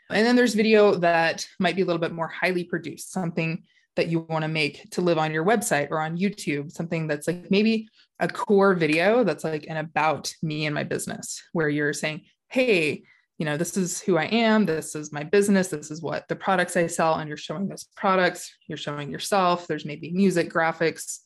And 0.09 0.25
then 0.25 0.35
there's 0.35 0.53
video 0.53 0.95
that 0.95 1.47
might 1.59 1.75
be 1.75 1.81
a 1.81 1.85
little 1.85 1.99
bit 1.99 2.13
more 2.13 2.27
highly 2.27 2.63
produced, 2.63 3.11
something 3.11 3.63
that 3.95 4.07
you 4.07 4.19
want 4.29 4.43
to 4.43 4.47
make 4.47 4.89
to 4.91 5.01
live 5.01 5.17
on 5.17 5.33
your 5.33 5.43
website 5.43 5.89
or 5.89 5.99
on 5.99 6.17
YouTube, 6.17 6.71
something 6.71 7.07
that's 7.07 7.27
like 7.27 7.49
maybe 7.49 7.89
a 8.19 8.27
core 8.27 8.73
video 8.75 9.23
that's 9.23 9.43
like 9.43 9.65
an 9.67 9.77
about 9.77 10.33
me 10.41 10.65
and 10.65 10.75
my 10.75 10.83
business, 10.83 11.43
where 11.51 11.67
you're 11.69 11.93
saying, 11.93 12.21
hey, 12.49 13.03
you 13.37 13.45
know, 13.45 13.57
this 13.57 13.77
is 13.77 14.01
who 14.01 14.17
I 14.17 14.25
am, 14.25 14.65
this 14.65 14.95
is 14.95 15.11
my 15.11 15.23
business, 15.23 15.67
this 15.67 15.91
is 15.91 16.01
what 16.01 16.27
the 16.27 16.35
products 16.35 16.75
I 16.75 16.87
sell, 16.87 17.15
and 17.15 17.27
you're 17.27 17.37
showing 17.37 17.67
those 17.67 17.85
products, 17.95 18.51
you're 18.67 18.77
showing 18.77 19.11
yourself. 19.11 19.67
There's 19.67 19.85
maybe 19.85 20.11
music, 20.11 20.51
graphics, 20.51 21.19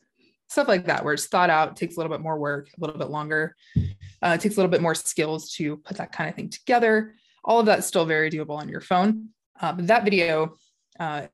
stuff 0.48 0.68
like 0.68 0.86
that, 0.86 1.04
where 1.04 1.14
it's 1.14 1.26
thought 1.26 1.48
out, 1.48 1.76
takes 1.76 1.96
a 1.96 1.98
little 1.98 2.14
bit 2.14 2.22
more 2.22 2.38
work, 2.38 2.68
a 2.68 2.80
little 2.80 2.98
bit 2.98 3.08
longer, 3.08 3.56
uh, 4.20 4.36
takes 4.36 4.56
a 4.56 4.58
little 4.58 4.70
bit 4.70 4.82
more 4.82 4.94
skills 4.94 5.50
to 5.54 5.78
put 5.78 5.96
that 5.96 6.12
kind 6.12 6.28
of 6.28 6.36
thing 6.36 6.50
together. 6.50 7.14
All 7.44 7.60
of 7.60 7.66
that's 7.66 7.86
still 7.86 8.04
very 8.04 8.30
doable 8.30 8.58
on 8.58 8.68
your 8.68 8.82
phone. 8.82 9.28
Uh, 9.58 9.72
but 9.72 9.86
that 9.86 10.04
video 10.04 10.56
uh, 11.00 11.26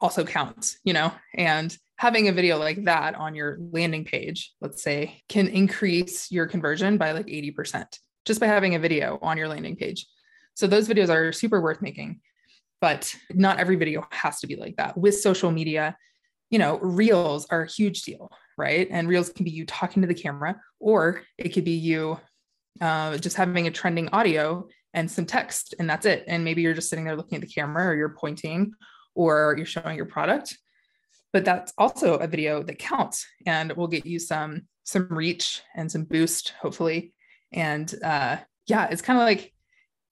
also 0.00 0.24
counts, 0.24 0.78
you 0.84 0.92
know, 0.92 1.12
and 1.34 1.76
having 1.96 2.28
a 2.28 2.32
video 2.32 2.56
like 2.56 2.84
that 2.84 3.14
on 3.16 3.34
your 3.34 3.58
landing 3.72 4.04
page, 4.04 4.52
let's 4.60 4.82
say, 4.82 5.20
can 5.28 5.48
increase 5.48 6.30
your 6.30 6.46
conversion 6.46 6.96
by 6.96 7.12
like 7.12 7.26
80% 7.26 7.86
just 8.24 8.40
by 8.40 8.46
having 8.46 8.74
a 8.74 8.78
video 8.78 9.18
on 9.22 9.36
your 9.36 9.48
landing 9.48 9.76
page. 9.76 10.06
So 10.54 10.66
those 10.66 10.88
videos 10.88 11.08
are 11.08 11.32
super 11.32 11.60
worth 11.60 11.80
making, 11.80 12.20
but 12.80 13.14
not 13.32 13.58
every 13.58 13.76
video 13.76 14.06
has 14.10 14.40
to 14.40 14.46
be 14.46 14.56
like 14.56 14.76
that. 14.76 14.96
With 14.96 15.20
social 15.20 15.50
media, 15.50 15.96
you 16.50 16.58
know, 16.58 16.78
reels 16.80 17.46
are 17.50 17.62
a 17.62 17.70
huge 17.70 18.02
deal, 18.02 18.30
right? 18.58 18.88
And 18.90 19.08
reels 19.08 19.30
can 19.30 19.44
be 19.44 19.50
you 19.50 19.64
talking 19.64 20.02
to 20.02 20.08
the 20.08 20.14
camera, 20.14 20.60
or 20.80 21.22
it 21.38 21.50
could 21.50 21.64
be 21.64 21.76
you 21.76 22.18
uh, 22.80 23.18
just 23.18 23.36
having 23.36 23.66
a 23.66 23.70
trending 23.70 24.08
audio 24.08 24.68
and 24.92 25.10
some 25.10 25.26
text, 25.26 25.74
and 25.78 25.88
that's 25.88 26.06
it. 26.06 26.24
And 26.26 26.44
maybe 26.44 26.62
you're 26.62 26.74
just 26.74 26.90
sitting 26.90 27.04
there 27.04 27.16
looking 27.16 27.36
at 27.36 27.42
the 27.42 27.52
camera, 27.52 27.86
or 27.86 27.94
you're 27.94 28.16
pointing, 28.18 28.72
or 29.14 29.54
you're 29.56 29.66
showing 29.66 29.96
your 29.96 30.06
product. 30.06 30.58
But 31.32 31.44
that's 31.44 31.72
also 31.78 32.14
a 32.14 32.26
video 32.26 32.62
that 32.64 32.78
counts 32.78 33.24
and 33.46 33.72
will 33.72 33.86
get 33.86 34.04
you 34.04 34.18
some 34.18 34.62
some 34.82 35.06
reach 35.08 35.62
and 35.76 35.90
some 35.90 36.04
boost, 36.04 36.54
hopefully. 36.60 37.12
And 37.52 37.92
uh, 38.02 38.38
yeah, 38.66 38.88
it's 38.90 39.02
kind 39.02 39.18
of 39.18 39.24
like 39.24 39.52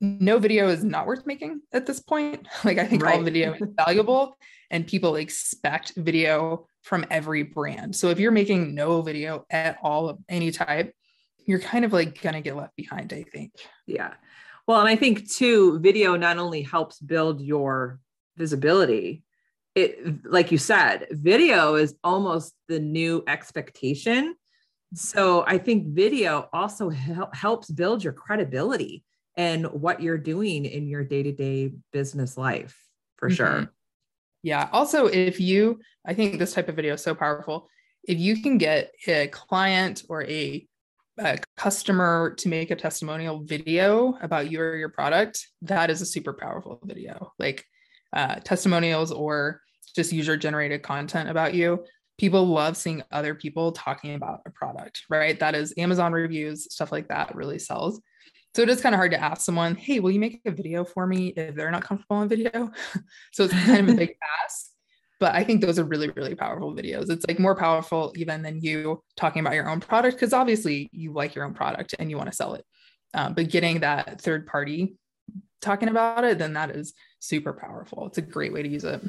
no 0.00 0.38
video 0.38 0.68
is 0.68 0.85
not 0.85 1.07
worth 1.07 1.26
making 1.26 1.61
at 1.73 1.87
this 1.87 2.00
point. 2.00 2.47
Like 2.64 2.78
I 2.78 2.87
think 2.87 3.02
right. 3.02 3.16
all 3.16 3.23
video 3.23 3.54
is 3.54 3.62
valuable 3.76 4.37
and 4.71 4.87
people 4.87 5.16
expect 5.16 5.92
video 5.97 6.66
from 6.83 7.04
every 7.11 7.42
brand. 7.42 7.95
So 7.97 8.09
if 8.11 8.18
you're 8.18 8.33
making 8.33 8.75
no 8.75 9.02
video 9.02 9.47
at 9.50 9.78
all 9.83 10.09
of 10.09 10.18
any 10.28 10.50
type, 10.50 10.92
you're 11.47 11.59
kind 11.59 11.85
of 11.85 11.92
like 11.92 12.21
going 12.21 12.35
to 12.35 12.40
get 12.40 12.57
left 12.57 12.76
behind, 12.76 13.12
I 13.12 13.23
think. 13.23 13.52
Yeah. 13.87 14.14
Well, 14.66 14.80
and 14.80 14.88
I 14.88 14.97
think 14.97 15.30
too, 15.30 15.78
video 15.80 16.16
not 16.16 16.37
only 16.37 16.62
helps 16.62 17.00
build 17.00 17.40
your 17.40 18.00
visibility, 18.37 19.23
it, 19.75 20.26
like 20.26 20.52
you 20.52 20.59
said, 20.59 21.07
video 21.11 21.76
is 21.76 21.95
almost 22.04 22.54
the 22.68 22.80
new 22.80 23.25
expectation. 23.26 24.35
So 24.95 25.45
I 25.47 25.59
think 25.59 25.88
video 25.88 26.49
also 26.52 26.88
hel- 26.88 27.30
helps 27.33 27.71
build 27.71 28.02
your 28.02 28.12
credibility 28.12 29.04
and 29.37 29.66
what 29.66 30.02
you're 30.02 30.18
doing 30.18 30.64
in 30.64 30.88
your 30.88 31.04
day-to-day 31.04 31.73
business 31.92 32.37
life 32.37 32.76
for 33.16 33.28
mm-hmm. 33.28 33.37
sure. 33.37 33.73
Yeah. 34.42 34.68
Also, 34.73 35.07
if 35.07 35.40
you, 35.40 35.80
I 36.07 36.14
think 36.14 36.38
this 36.38 36.54
type 36.54 36.68
of 36.68 36.76
video 36.76 36.95
is 36.95 37.02
so 37.02 37.14
powerful. 37.14 37.68
If 38.04 38.18
you 38.18 38.42
can 38.42 38.57
get 38.57 38.92
a 39.07 39.26
client 39.28 40.04
or 40.09 40.25
a, 40.25 40.66
a 41.18 41.38
customer 41.57 42.35
to 42.38 42.49
make 42.49 42.71
a 42.71 42.76
testimonial 42.76 43.42
video 43.42 44.16
about 44.23 44.50
you 44.50 44.61
or 44.61 44.76
your 44.76 44.88
product, 44.88 45.47
that 45.62 45.90
is 45.90 46.00
a 46.00 46.07
super 46.07 46.33
powerful 46.33 46.80
video. 46.85 47.33
Like 47.38 47.64
uh, 48.12 48.37
testimonials 48.37 49.12
or 49.12 49.61
just 49.95 50.12
user 50.12 50.37
generated 50.37 50.83
content 50.83 51.28
about 51.28 51.54
you. 51.54 51.85
People 52.19 52.47
love 52.47 52.77
seeing 52.77 53.03
other 53.13 53.35
people 53.35 53.73
talking 53.73 54.15
about 54.15 54.41
a 54.45 54.51
product, 54.51 55.03
right? 55.09 55.39
That 55.39 55.55
is 55.55 55.73
Amazon 55.79 56.13
reviews, 56.13 56.73
stuff 56.73 56.93
like 56.93 57.09
that 57.09 57.35
really 57.35 57.59
sells. 57.59 58.01
So 58.55 58.63
it 58.63 58.69
is 58.69 58.81
kind 58.81 58.95
of 58.95 58.99
hard 58.99 59.13
to 59.13 59.23
ask 59.23 59.43
someone, 59.43 59.77
hey, 59.77 60.01
will 60.01 60.11
you 60.11 60.19
make 60.19 60.41
a 60.45 60.51
video 60.51 60.85
for 60.85 61.07
me 61.07 61.29
if 61.29 61.55
they're 61.55 61.71
not 61.71 61.85
comfortable 61.85 62.17
on 62.17 62.29
video? 62.29 62.73
so 63.33 63.45
it's 63.45 63.53
kind 63.53 63.89
of 63.89 63.95
a 63.95 63.97
big 63.97 64.15
ask. 64.45 64.71
But 65.21 65.35
I 65.35 65.45
think 65.45 65.61
those 65.61 65.79
are 65.79 65.85
really, 65.85 66.11
really 66.11 66.35
powerful 66.35 66.75
videos. 66.75 67.11
It's 67.11 67.25
like 67.27 67.39
more 67.39 67.57
powerful 67.57 68.13
even 68.17 68.43
than 68.43 68.61
you 68.61 69.03
talking 69.17 69.41
about 69.41 69.55
your 69.55 69.69
own 69.69 69.81
product, 69.81 70.17
because 70.17 70.33
obviously 70.33 70.89
you 70.93 71.13
like 71.13 71.35
your 71.35 71.45
own 71.45 71.55
product 71.55 71.95
and 71.99 72.11
you 72.11 72.17
want 72.17 72.31
to 72.31 72.37
sell 72.37 72.55
it. 72.55 72.65
Um, 73.15 73.35
but 73.35 73.51
getting 73.51 73.81
that 73.81 74.21
third 74.21 74.47
party 74.47 74.97
talking 75.61 75.89
about 75.89 76.25
it, 76.25 76.39
then 76.39 76.53
that 76.55 76.71
is 76.71 76.95
super 77.19 77.53
powerful. 77.53 78.07
It's 78.07 78.19
a 78.19 78.23
great 78.23 78.53
way 78.53 78.63
to 78.63 78.69
use 78.69 78.85
it. 78.85 79.03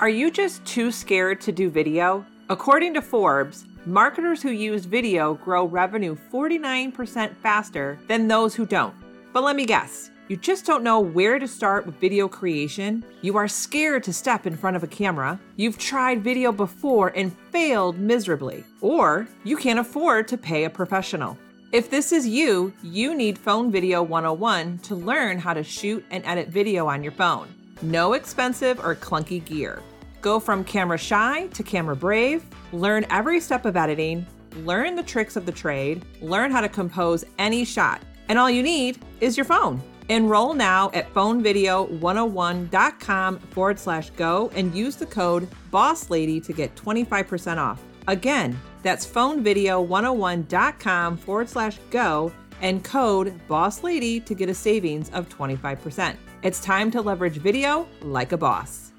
Are 0.00 0.08
you 0.08 0.30
just 0.30 0.64
too 0.64 0.90
scared 0.90 1.42
to 1.42 1.52
do 1.52 1.68
video? 1.68 2.24
According 2.48 2.94
to 2.94 3.02
Forbes, 3.02 3.66
marketers 3.84 4.40
who 4.40 4.50
use 4.50 4.86
video 4.86 5.34
grow 5.34 5.66
revenue 5.66 6.16
49% 6.32 7.36
faster 7.36 7.98
than 8.08 8.26
those 8.26 8.54
who 8.54 8.64
don't. 8.64 8.94
But 9.34 9.42
let 9.42 9.56
me 9.56 9.66
guess, 9.66 10.10
you 10.28 10.38
just 10.38 10.64
don't 10.64 10.82
know 10.82 11.00
where 11.00 11.38
to 11.38 11.46
start 11.46 11.84
with 11.84 12.00
video 12.00 12.28
creation? 12.28 13.04
You 13.20 13.36
are 13.36 13.46
scared 13.46 14.02
to 14.04 14.12
step 14.14 14.46
in 14.46 14.56
front 14.56 14.74
of 14.74 14.82
a 14.82 14.86
camera? 14.86 15.38
You've 15.56 15.76
tried 15.76 16.24
video 16.24 16.50
before 16.50 17.08
and 17.08 17.36
failed 17.52 17.98
miserably? 17.98 18.64
Or 18.80 19.28
you 19.44 19.58
can't 19.58 19.78
afford 19.78 20.28
to 20.28 20.38
pay 20.38 20.64
a 20.64 20.70
professional? 20.70 21.36
If 21.72 21.90
this 21.90 22.10
is 22.10 22.26
you, 22.26 22.72
you 22.82 23.14
need 23.14 23.36
Phone 23.36 23.70
Video 23.70 24.02
101 24.02 24.78
to 24.78 24.94
learn 24.94 25.38
how 25.38 25.52
to 25.52 25.62
shoot 25.62 26.02
and 26.10 26.24
edit 26.24 26.48
video 26.48 26.86
on 26.86 27.02
your 27.02 27.12
phone. 27.12 27.48
No 27.82 28.14
expensive 28.14 28.78
or 28.80 28.94
clunky 28.94 29.44
gear. 29.44 29.82
Go 30.20 30.38
from 30.38 30.64
camera 30.64 30.98
shy 30.98 31.46
to 31.48 31.62
camera 31.62 31.96
brave, 31.96 32.44
learn 32.72 33.06
every 33.10 33.40
step 33.40 33.64
of 33.64 33.74
editing, 33.76 34.26
learn 34.64 34.94
the 34.94 35.02
tricks 35.02 35.36
of 35.36 35.46
the 35.46 35.52
trade, 35.52 36.04
learn 36.20 36.50
how 36.50 36.60
to 36.60 36.68
compose 36.68 37.24
any 37.38 37.64
shot. 37.64 38.02
And 38.28 38.38
all 38.38 38.50
you 38.50 38.62
need 38.62 39.02
is 39.20 39.34
your 39.36 39.46
phone. 39.46 39.82
Enroll 40.08 40.54
now 40.54 40.90
at 40.92 41.12
phonevideo101.com 41.14 43.38
forward 43.38 43.78
slash 43.78 44.10
go 44.10 44.50
and 44.54 44.74
use 44.74 44.96
the 44.96 45.06
code 45.06 45.48
BOSSLADY 45.70 46.40
to 46.40 46.52
get 46.52 46.74
25% 46.74 47.58
off. 47.58 47.80
Again, 48.08 48.60
that's 48.82 49.06
phonevideo101.com 49.06 51.16
forward 51.16 51.48
slash 51.48 51.78
go 51.90 52.32
and 52.60 52.82
code 52.84 53.40
BOSSLADY 53.48 54.26
to 54.26 54.34
get 54.34 54.48
a 54.48 54.54
savings 54.54 55.10
of 55.10 55.28
25%. 55.28 56.16
It's 56.42 56.60
time 56.60 56.90
to 56.90 57.00
leverage 57.00 57.36
video 57.36 57.86
like 58.02 58.32
a 58.32 58.36
boss. 58.36 58.89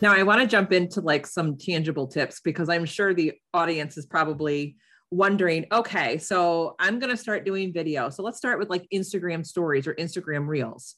Now, 0.00 0.12
I 0.14 0.22
want 0.22 0.40
to 0.40 0.46
jump 0.46 0.72
into 0.72 1.00
like 1.00 1.26
some 1.26 1.56
tangible 1.56 2.06
tips 2.06 2.40
because 2.40 2.68
I'm 2.68 2.84
sure 2.84 3.12
the 3.12 3.32
audience 3.52 3.96
is 3.96 4.06
probably 4.06 4.76
wondering 5.10 5.66
okay, 5.72 6.18
so 6.18 6.76
I'm 6.78 6.98
going 6.98 7.10
to 7.10 7.16
start 7.16 7.44
doing 7.44 7.72
video. 7.72 8.10
So 8.10 8.22
let's 8.22 8.38
start 8.38 8.58
with 8.58 8.70
like 8.70 8.86
Instagram 8.94 9.44
stories 9.44 9.86
or 9.86 9.94
Instagram 9.94 10.46
reels. 10.46 10.96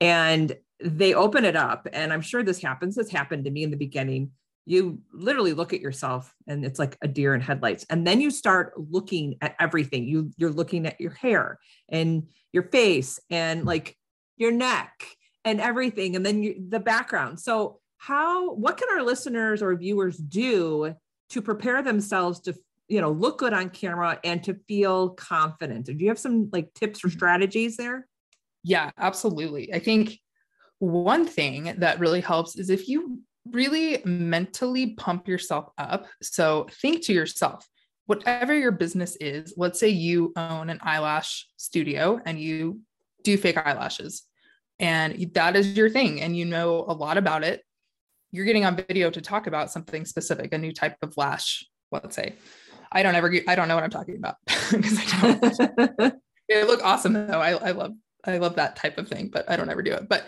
And 0.00 0.56
they 0.82 1.12
open 1.12 1.44
it 1.44 1.56
up, 1.56 1.86
and 1.92 2.12
I'm 2.12 2.22
sure 2.22 2.42
this 2.42 2.62
happens. 2.62 2.94
This 2.94 3.10
happened 3.10 3.44
to 3.44 3.50
me 3.50 3.64
in 3.64 3.70
the 3.70 3.76
beginning. 3.76 4.30
You 4.64 5.00
literally 5.12 5.52
look 5.52 5.72
at 5.72 5.80
yourself 5.80 6.32
and 6.46 6.64
it's 6.64 6.78
like 6.78 6.96
a 7.02 7.08
deer 7.08 7.34
in 7.34 7.40
headlights. 7.40 7.84
And 7.90 8.06
then 8.06 8.20
you 8.20 8.30
start 8.30 8.74
looking 8.76 9.36
at 9.40 9.56
everything. 9.58 10.06
You 10.06 10.30
you're 10.36 10.52
looking 10.52 10.86
at 10.86 11.00
your 11.00 11.12
hair 11.12 11.58
and 11.88 12.28
your 12.52 12.64
face 12.64 13.18
and 13.30 13.64
like 13.64 13.96
your 14.36 14.52
neck 14.52 14.92
and 15.44 15.60
everything 15.60 16.14
and 16.14 16.24
then 16.24 16.42
you, 16.42 16.62
the 16.68 16.78
background. 16.78 17.40
So 17.40 17.79
how 18.00 18.54
what 18.54 18.76
can 18.76 18.88
our 18.90 19.02
listeners 19.02 19.62
or 19.62 19.74
viewers 19.76 20.16
do 20.16 20.94
to 21.28 21.42
prepare 21.42 21.82
themselves 21.82 22.40
to 22.40 22.54
you 22.88 23.00
know 23.00 23.10
look 23.10 23.38
good 23.38 23.52
on 23.52 23.70
camera 23.70 24.18
and 24.24 24.42
to 24.42 24.54
feel 24.66 25.10
confident 25.10 25.86
do 25.86 25.92
you 25.92 26.08
have 26.08 26.18
some 26.18 26.48
like 26.52 26.72
tips 26.74 27.04
or 27.04 27.08
mm-hmm. 27.08 27.16
strategies 27.16 27.76
there 27.76 28.06
yeah 28.64 28.90
absolutely 28.98 29.72
i 29.72 29.78
think 29.78 30.18
one 30.78 31.26
thing 31.26 31.74
that 31.78 32.00
really 32.00 32.20
helps 32.20 32.56
is 32.56 32.70
if 32.70 32.88
you 32.88 33.20
really 33.52 34.02
mentally 34.04 34.94
pump 34.94 35.28
yourself 35.28 35.70
up. 35.78 36.06
So 36.22 36.66
think 36.80 37.04
to 37.04 37.12
yourself, 37.12 37.66
whatever 38.06 38.54
your 38.54 38.72
business 38.72 39.16
is, 39.16 39.54
let's 39.56 39.78
say 39.78 39.88
you 39.88 40.32
own 40.36 40.70
an 40.70 40.78
eyelash 40.82 41.46
studio 41.56 42.20
and 42.24 42.38
you 42.38 42.80
do 43.22 43.36
fake 43.36 43.56
eyelashes 43.56 44.22
and 44.78 45.30
that 45.34 45.56
is 45.56 45.76
your 45.76 45.90
thing 45.90 46.22
and 46.22 46.36
you 46.36 46.44
know 46.44 46.84
a 46.88 46.94
lot 46.94 47.18
about 47.18 47.44
it. 47.44 47.62
You're 48.32 48.44
getting 48.44 48.64
on 48.64 48.76
video 48.76 49.10
to 49.10 49.20
talk 49.20 49.46
about 49.46 49.70
something 49.70 50.04
specific, 50.04 50.52
a 50.52 50.58
new 50.58 50.72
type 50.72 50.96
of 51.02 51.16
lash, 51.16 51.66
let's 51.90 52.14
say. 52.14 52.34
I 52.92 53.02
don't 53.02 53.14
ever, 53.14 53.32
I 53.46 53.54
don't 53.54 53.68
know 53.68 53.74
what 53.74 53.84
I'm 53.84 53.90
talking 53.90 54.16
about 54.16 54.36
because 54.46 54.98
I 54.98 55.38
don't. 55.38 56.14
it 56.48 56.66
look 56.66 56.84
awesome 56.84 57.12
though. 57.12 57.40
I, 57.40 57.50
I 57.52 57.70
love, 57.72 57.92
I 58.24 58.38
love 58.38 58.56
that 58.56 58.76
type 58.76 58.98
of 58.98 59.08
thing, 59.08 59.30
but 59.32 59.50
I 59.50 59.56
don't 59.56 59.70
ever 59.70 59.82
do 59.82 59.92
it. 59.92 60.08
But 60.08 60.26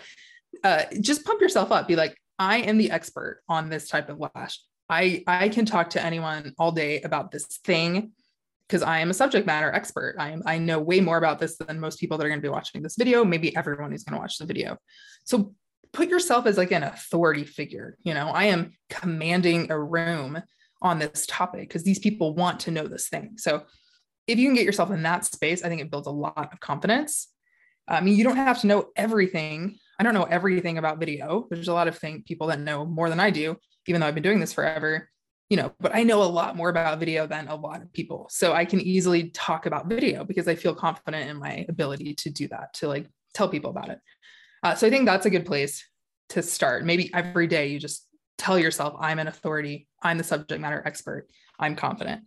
uh, 0.63 0.83
just 1.01 1.25
pump 1.25 1.41
yourself 1.41 1.71
up. 1.71 1.87
Be 1.87 1.95
like, 1.95 2.17
I 2.39 2.57
am 2.57 2.77
the 2.77 2.91
expert 2.91 3.41
on 3.47 3.69
this 3.69 3.87
type 3.87 4.09
of 4.09 4.19
lash. 4.19 4.59
I 4.89 5.23
I 5.27 5.49
can 5.49 5.65
talk 5.65 5.91
to 5.91 6.03
anyone 6.03 6.53
all 6.57 6.71
day 6.71 7.01
about 7.01 7.31
this 7.31 7.45
thing 7.63 8.11
because 8.67 8.83
I 8.83 8.99
am 8.99 9.09
a 9.09 9.13
subject 9.13 9.47
matter 9.47 9.71
expert. 9.71 10.15
I 10.19 10.31
am 10.31 10.43
I 10.45 10.57
know 10.57 10.79
way 10.79 10.99
more 10.99 11.17
about 11.17 11.39
this 11.39 11.57
than 11.57 11.79
most 11.79 11.99
people 11.99 12.17
that 12.17 12.25
are 12.25 12.29
going 12.29 12.41
to 12.41 12.45
be 12.45 12.49
watching 12.49 12.81
this 12.81 12.95
video, 12.95 13.23
maybe 13.23 13.55
everyone 13.55 13.91
who's 13.91 14.03
going 14.03 14.15
to 14.15 14.21
watch 14.21 14.37
the 14.37 14.45
video. 14.45 14.77
So 15.23 15.53
put 15.93 16.09
yourself 16.09 16.45
as 16.45 16.57
like 16.57 16.71
an 16.71 16.83
authority 16.83 17.45
figure, 17.45 17.97
you 18.01 18.13
know. 18.13 18.27
I 18.27 18.45
am 18.45 18.73
commanding 18.89 19.71
a 19.71 19.79
room 19.79 20.41
on 20.81 20.99
this 20.99 21.25
topic 21.27 21.69
because 21.69 21.83
these 21.83 21.99
people 21.99 22.35
want 22.35 22.59
to 22.61 22.71
know 22.71 22.87
this 22.87 23.07
thing. 23.07 23.35
So 23.37 23.63
if 24.27 24.37
you 24.37 24.47
can 24.47 24.55
get 24.55 24.65
yourself 24.65 24.91
in 24.91 25.03
that 25.03 25.25
space, 25.25 25.63
I 25.63 25.69
think 25.69 25.81
it 25.81 25.91
builds 25.91 26.07
a 26.07 26.11
lot 26.11 26.49
of 26.51 26.59
confidence. 26.59 27.29
I 27.87 28.01
mean, 28.01 28.17
you 28.17 28.23
don't 28.23 28.37
have 28.37 28.61
to 28.61 28.67
know 28.67 28.89
everything 28.95 29.77
I 29.99 30.03
don't 30.03 30.13
know 30.13 30.23
everything 30.23 30.77
about 30.77 30.99
video. 30.99 31.47
There's 31.49 31.67
a 31.67 31.73
lot 31.73 31.87
of 31.87 31.97
thing, 31.97 32.23
people 32.25 32.47
that 32.47 32.59
know 32.59 32.85
more 32.85 33.09
than 33.09 33.19
I 33.19 33.29
do, 33.29 33.57
even 33.87 34.01
though 34.01 34.07
I've 34.07 34.15
been 34.15 34.23
doing 34.23 34.39
this 34.39 34.53
forever, 34.53 35.09
you 35.49 35.57
know, 35.57 35.71
but 35.79 35.95
I 35.95 36.03
know 36.03 36.23
a 36.23 36.25
lot 36.25 36.55
more 36.55 36.69
about 36.69 36.99
video 36.99 37.27
than 37.27 37.47
a 37.47 37.55
lot 37.55 37.81
of 37.81 37.93
people. 37.93 38.27
So 38.29 38.53
I 38.53 38.65
can 38.65 38.81
easily 38.81 39.29
talk 39.29 39.65
about 39.65 39.87
video 39.87 40.23
because 40.23 40.47
I 40.47 40.55
feel 40.55 40.73
confident 40.73 41.29
in 41.29 41.37
my 41.37 41.65
ability 41.69 42.15
to 42.15 42.29
do 42.29 42.47
that, 42.49 42.73
to 42.75 42.87
like 42.87 43.07
tell 43.33 43.47
people 43.47 43.69
about 43.69 43.89
it. 43.89 43.99
Uh, 44.63 44.75
so 44.75 44.87
I 44.87 44.89
think 44.89 45.05
that's 45.05 45.25
a 45.25 45.29
good 45.29 45.45
place 45.45 45.85
to 46.29 46.41
start. 46.41 46.85
Maybe 46.85 47.13
every 47.13 47.47
day 47.47 47.67
you 47.67 47.79
just 47.79 48.07
tell 48.37 48.57
yourself, 48.57 48.95
I'm 48.99 49.19
an 49.19 49.27
authority, 49.27 49.87
I'm 50.01 50.17
the 50.17 50.23
subject 50.23 50.59
matter 50.59 50.81
expert, 50.85 51.27
I'm 51.59 51.75
confident. 51.75 52.23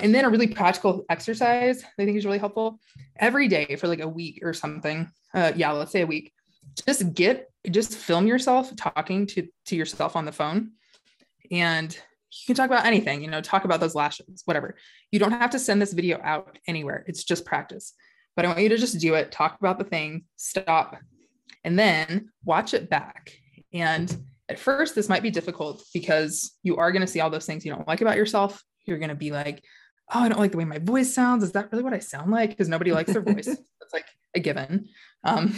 And 0.00 0.14
then 0.14 0.24
a 0.24 0.30
really 0.30 0.46
practical 0.46 1.04
exercise 1.10 1.84
I 1.84 2.04
think 2.04 2.16
is 2.16 2.24
really 2.24 2.38
helpful 2.38 2.80
every 3.18 3.48
day 3.48 3.76
for 3.76 3.88
like 3.88 4.00
a 4.00 4.08
week 4.08 4.40
or 4.42 4.54
something. 4.54 5.10
Uh, 5.34 5.52
yeah, 5.56 5.72
let's 5.72 5.92
say 5.92 6.02
a 6.02 6.06
week 6.06 6.32
just 6.86 7.12
get 7.14 7.50
just 7.70 7.94
film 7.94 8.26
yourself 8.26 8.74
talking 8.76 9.26
to 9.26 9.46
to 9.66 9.76
yourself 9.76 10.16
on 10.16 10.24
the 10.24 10.32
phone. 10.32 10.72
And 11.50 11.92
you 11.94 12.46
can 12.46 12.54
talk 12.54 12.70
about 12.70 12.86
anything 12.86 13.22
you 13.22 13.28
know 13.28 13.40
talk 13.40 13.64
about 13.64 13.80
those 13.80 13.94
lashes 13.94 14.42
whatever. 14.44 14.76
You 15.10 15.18
don't 15.18 15.32
have 15.32 15.50
to 15.50 15.58
send 15.58 15.82
this 15.82 15.92
video 15.92 16.20
out 16.22 16.58
anywhere. 16.66 17.04
It's 17.06 17.24
just 17.24 17.44
practice. 17.44 17.92
But 18.34 18.46
i 18.46 18.48
want 18.48 18.60
you 18.60 18.70
to 18.70 18.78
just 18.78 18.98
do 18.98 19.14
it. 19.14 19.30
Talk 19.30 19.58
about 19.60 19.78
the 19.78 19.84
thing. 19.84 20.24
Stop 20.36 20.96
and 21.64 21.78
then 21.78 22.30
watch 22.44 22.74
it 22.74 22.90
back 22.90 23.32
and 23.72 24.16
at 24.48 24.58
first 24.58 24.94
this 24.94 25.08
might 25.08 25.22
be 25.22 25.30
difficult 25.30 25.82
because 25.94 26.52
you 26.62 26.76
are 26.76 26.92
going 26.92 27.00
to 27.00 27.06
see 27.06 27.20
all 27.20 27.30
those 27.30 27.46
things 27.46 27.64
you 27.64 27.72
don't 27.72 27.88
like 27.88 28.00
about 28.00 28.16
yourself 28.16 28.62
you're 28.84 28.98
going 28.98 29.08
to 29.08 29.14
be 29.14 29.30
like 29.30 29.62
oh 30.12 30.20
i 30.20 30.28
don't 30.28 30.40
like 30.40 30.52
the 30.52 30.58
way 30.58 30.64
my 30.64 30.78
voice 30.78 31.12
sounds 31.14 31.44
is 31.44 31.52
that 31.52 31.70
really 31.72 31.84
what 31.84 31.94
i 31.94 31.98
sound 31.98 32.30
like 32.30 32.50
because 32.50 32.68
nobody 32.68 32.92
likes 32.92 33.12
their 33.12 33.22
voice 33.22 33.46
that's 33.80 33.92
like 33.92 34.06
a 34.34 34.40
given 34.40 34.88
um, 35.24 35.54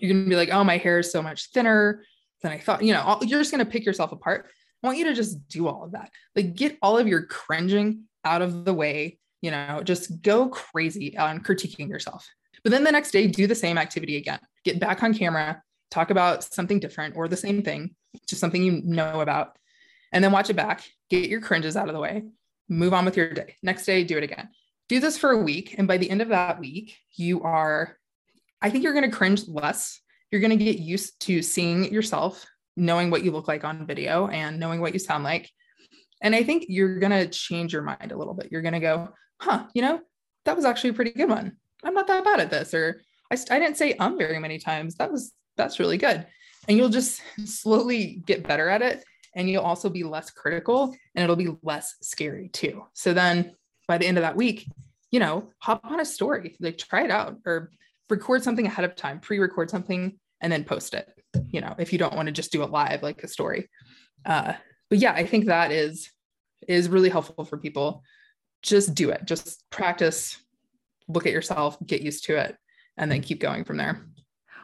you're 0.00 0.12
going 0.12 0.24
to 0.24 0.30
be 0.30 0.36
like, 0.36 0.50
oh, 0.50 0.64
my 0.64 0.78
hair 0.78 0.98
is 0.98 1.12
so 1.12 1.22
much 1.22 1.50
thinner 1.50 2.04
than 2.42 2.52
I 2.52 2.58
thought. 2.58 2.82
You 2.82 2.92
know, 2.92 3.18
you're 3.22 3.40
just 3.40 3.50
going 3.50 3.64
to 3.64 3.70
pick 3.70 3.84
yourself 3.84 4.12
apart. 4.12 4.50
I 4.82 4.86
want 4.86 4.98
you 4.98 5.04
to 5.06 5.14
just 5.14 5.46
do 5.48 5.68
all 5.68 5.84
of 5.84 5.92
that. 5.92 6.10
Like, 6.34 6.54
get 6.54 6.78
all 6.82 6.98
of 6.98 7.06
your 7.06 7.26
cringing 7.26 8.04
out 8.24 8.42
of 8.42 8.64
the 8.64 8.74
way. 8.74 9.18
You 9.42 9.50
know, 9.50 9.82
just 9.84 10.22
go 10.22 10.48
crazy 10.48 11.16
on 11.16 11.40
critiquing 11.40 11.88
yourself. 11.88 12.26
But 12.62 12.72
then 12.72 12.84
the 12.84 12.92
next 12.92 13.10
day, 13.10 13.26
do 13.26 13.46
the 13.46 13.54
same 13.54 13.78
activity 13.78 14.16
again. 14.16 14.40
Get 14.64 14.80
back 14.80 15.02
on 15.02 15.14
camera, 15.14 15.62
talk 15.90 16.10
about 16.10 16.44
something 16.44 16.80
different 16.80 17.16
or 17.16 17.28
the 17.28 17.36
same 17.36 17.62
thing, 17.62 17.94
just 18.26 18.40
something 18.40 18.62
you 18.62 18.82
know 18.84 19.20
about, 19.20 19.56
and 20.12 20.22
then 20.22 20.32
watch 20.32 20.50
it 20.50 20.56
back. 20.56 20.84
Get 21.08 21.30
your 21.30 21.40
cringes 21.40 21.76
out 21.76 21.88
of 21.88 21.94
the 21.94 22.00
way. 22.00 22.24
Move 22.68 22.94
on 22.94 23.04
with 23.04 23.16
your 23.16 23.32
day. 23.32 23.56
Next 23.62 23.86
day, 23.86 24.04
do 24.04 24.16
it 24.18 24.24
again. 24.24 24.48
Do 24.88 25.00
this 25.00 25.18
for 25.18 25.30
a 25.30 25.38
week. 25.38 25.76
And 25.78 25.88
by 25.88 25.96
the 25.96 26.10
end 26.10 26.20
of 26.20 26.28
that 26.28 26.60
week, 26.60 26.96
you 27.16 27.42
are 27.42 27.96
I 28.62 28.70
think 28.70 28.84
you're 28.84 28.92
going 28.92 29.10
to 29.10 29.16
cringe 29.16 29.48
less. 29.48 30.00
You're 30.30 30.40
going 30.40 30.56
to 30.56 30.64
get 30.64 30.78
used 30.78 31.20
to 31.22 31.42
seeing 31.42 31.92
yourself, 31.92 32.44
knowing 32.76 33.10
what 33.10 33.24
you 33.24 33.30
look 33.30 33.48
like 33.48 33.64
on 33.64 33.86
video 33.86 34.28
and 34.28 34.60
knowing 34.60 34.80
what 34.80 34.92
you 34.92 34.98
sound 34.98 35.24
like. 35.24 35.50
And 36.20 36.34
I 36.34 36.44
think 36.44 36.66
you're 36.68 36.98
going 36.98 37.12
to 37.12 37.26
change 37.26 37.72
your 37.72 37.82
mind 37.82 38.12
a 38.12 38.18
little 38.18 38.34
bit. 38.34 38.48
You're 38.50 38.62
going 38.62 38.74
to 38.74 38.80
go, 38.80 39.08
huh, 39.40 39.64
you 39.74 39.82
know, 39.82 40.00
that 40.44 40.56
was 40.56 40.64
actually 40.64 40.90
a 40.90 40.94
pretty 40.94 41.12
good 41.12 41.28
one. 41.28 41.56
I'm 41.82 41.94
not 41.94 42.06
that 42.08 42.24
bad 42.24 42.40
at 42.40 42.50
this. 42.50 42.74
Or 42.74 43.00
I, 43.30 43.36
I 43.50 43.58
didn't 43.58 43.76
say 43.76 43.94
um 43.94 44.18
very 44.18 44.38
many 44.38 44.58
times. 44.58 44.96
That 44.96 45.10
was, 45.10 45.32
that's 45.56 45.78
really 45.78 45.98
good. 45.98 46.26
And 46.68 46.76
you'll 46.76 46.88
just 46.88 47.22
slowly 47.44 48.22
get 48.26 48.46
better 48.46 48.68
at 48.68 48.82
it. 48.82 49.04
And 49.34 49.48
you'll 49.48 49.62
also 49.62 49.88
be 49.88 50.02
less 50.02 50.30
critical 50.30 50.94
and 51.14 51.22
it'll 51.22 51.36
be 51.36 51.56
less 51.62 51.94
scary 52.02 52.48
too. 52.48 52.84
So 52.94 53.12
then 53.12 53.54
by 53.86 53.98
the 53.98 54.06
end 54.06 54.18
of 54.18 54.22
that 54.22 54.36
week, 54.36 54.66
you 55.10 55.20
know, 55.20 55.50
hop 55.58 55.84
on 55.84 56.00
a 56.00 56.04
story, 56.04 56.56
like 56.60 56.78
try 56.78 57.04
it 57.04 57.10
out 57.10 57.38
or 57.46 57.70
record 58.08 58.42
something 58.42 58.66
ahead 58.66 58.84
of 58.84 58.96
time, 58.96 59.20
pre-record 59.20 59.70
something 59.70 60.18
and 60.40 60.52
then 60.52 60.64
post 60.64 60.94
it, 60.94 61.08
you 61.50 61.60
know, 61.60 61.74
if 61.78 61.92
you 61.92 61.98
don't 61.98 62.14
want 62.14 62.26
to 62.26 62.32
just 62.32 62.50
do 62.50 62.62
it 62.62 62.70
live 62.70 63.02
like 63.02 63.22
a 63.22 63.28
story. 63.28 63.68
Uh, 64.24 64.54
but 64.88 64.98
yeah, 64.98 65.12
I 65.12 65.24
think 65.26 65.46
that 65.46 65.70
is 65.70 66.10
is 66.68 66.88
really 66.88 67.08
helpful 67.08 67.44
for 67.44 67.56
people. 67.56 68.02
Just 68.62 68.94
do 68.94 69.10
it. 69.10 69.24
Just 69.24 69.68
practice, 69.70 70.36
look 71.08 71.26
at 71.26 71.32
yourself, 71.32 71.78
get 71.86 72.02
used 72.02 72.24
to 72.24 72.36
it, 72.36 72.56
and 73.00 73.10
then 73.10 73.20
keep 73.20 73.40
going 73.40 73.64
from 73.64 73.78
there. 73.78 74.06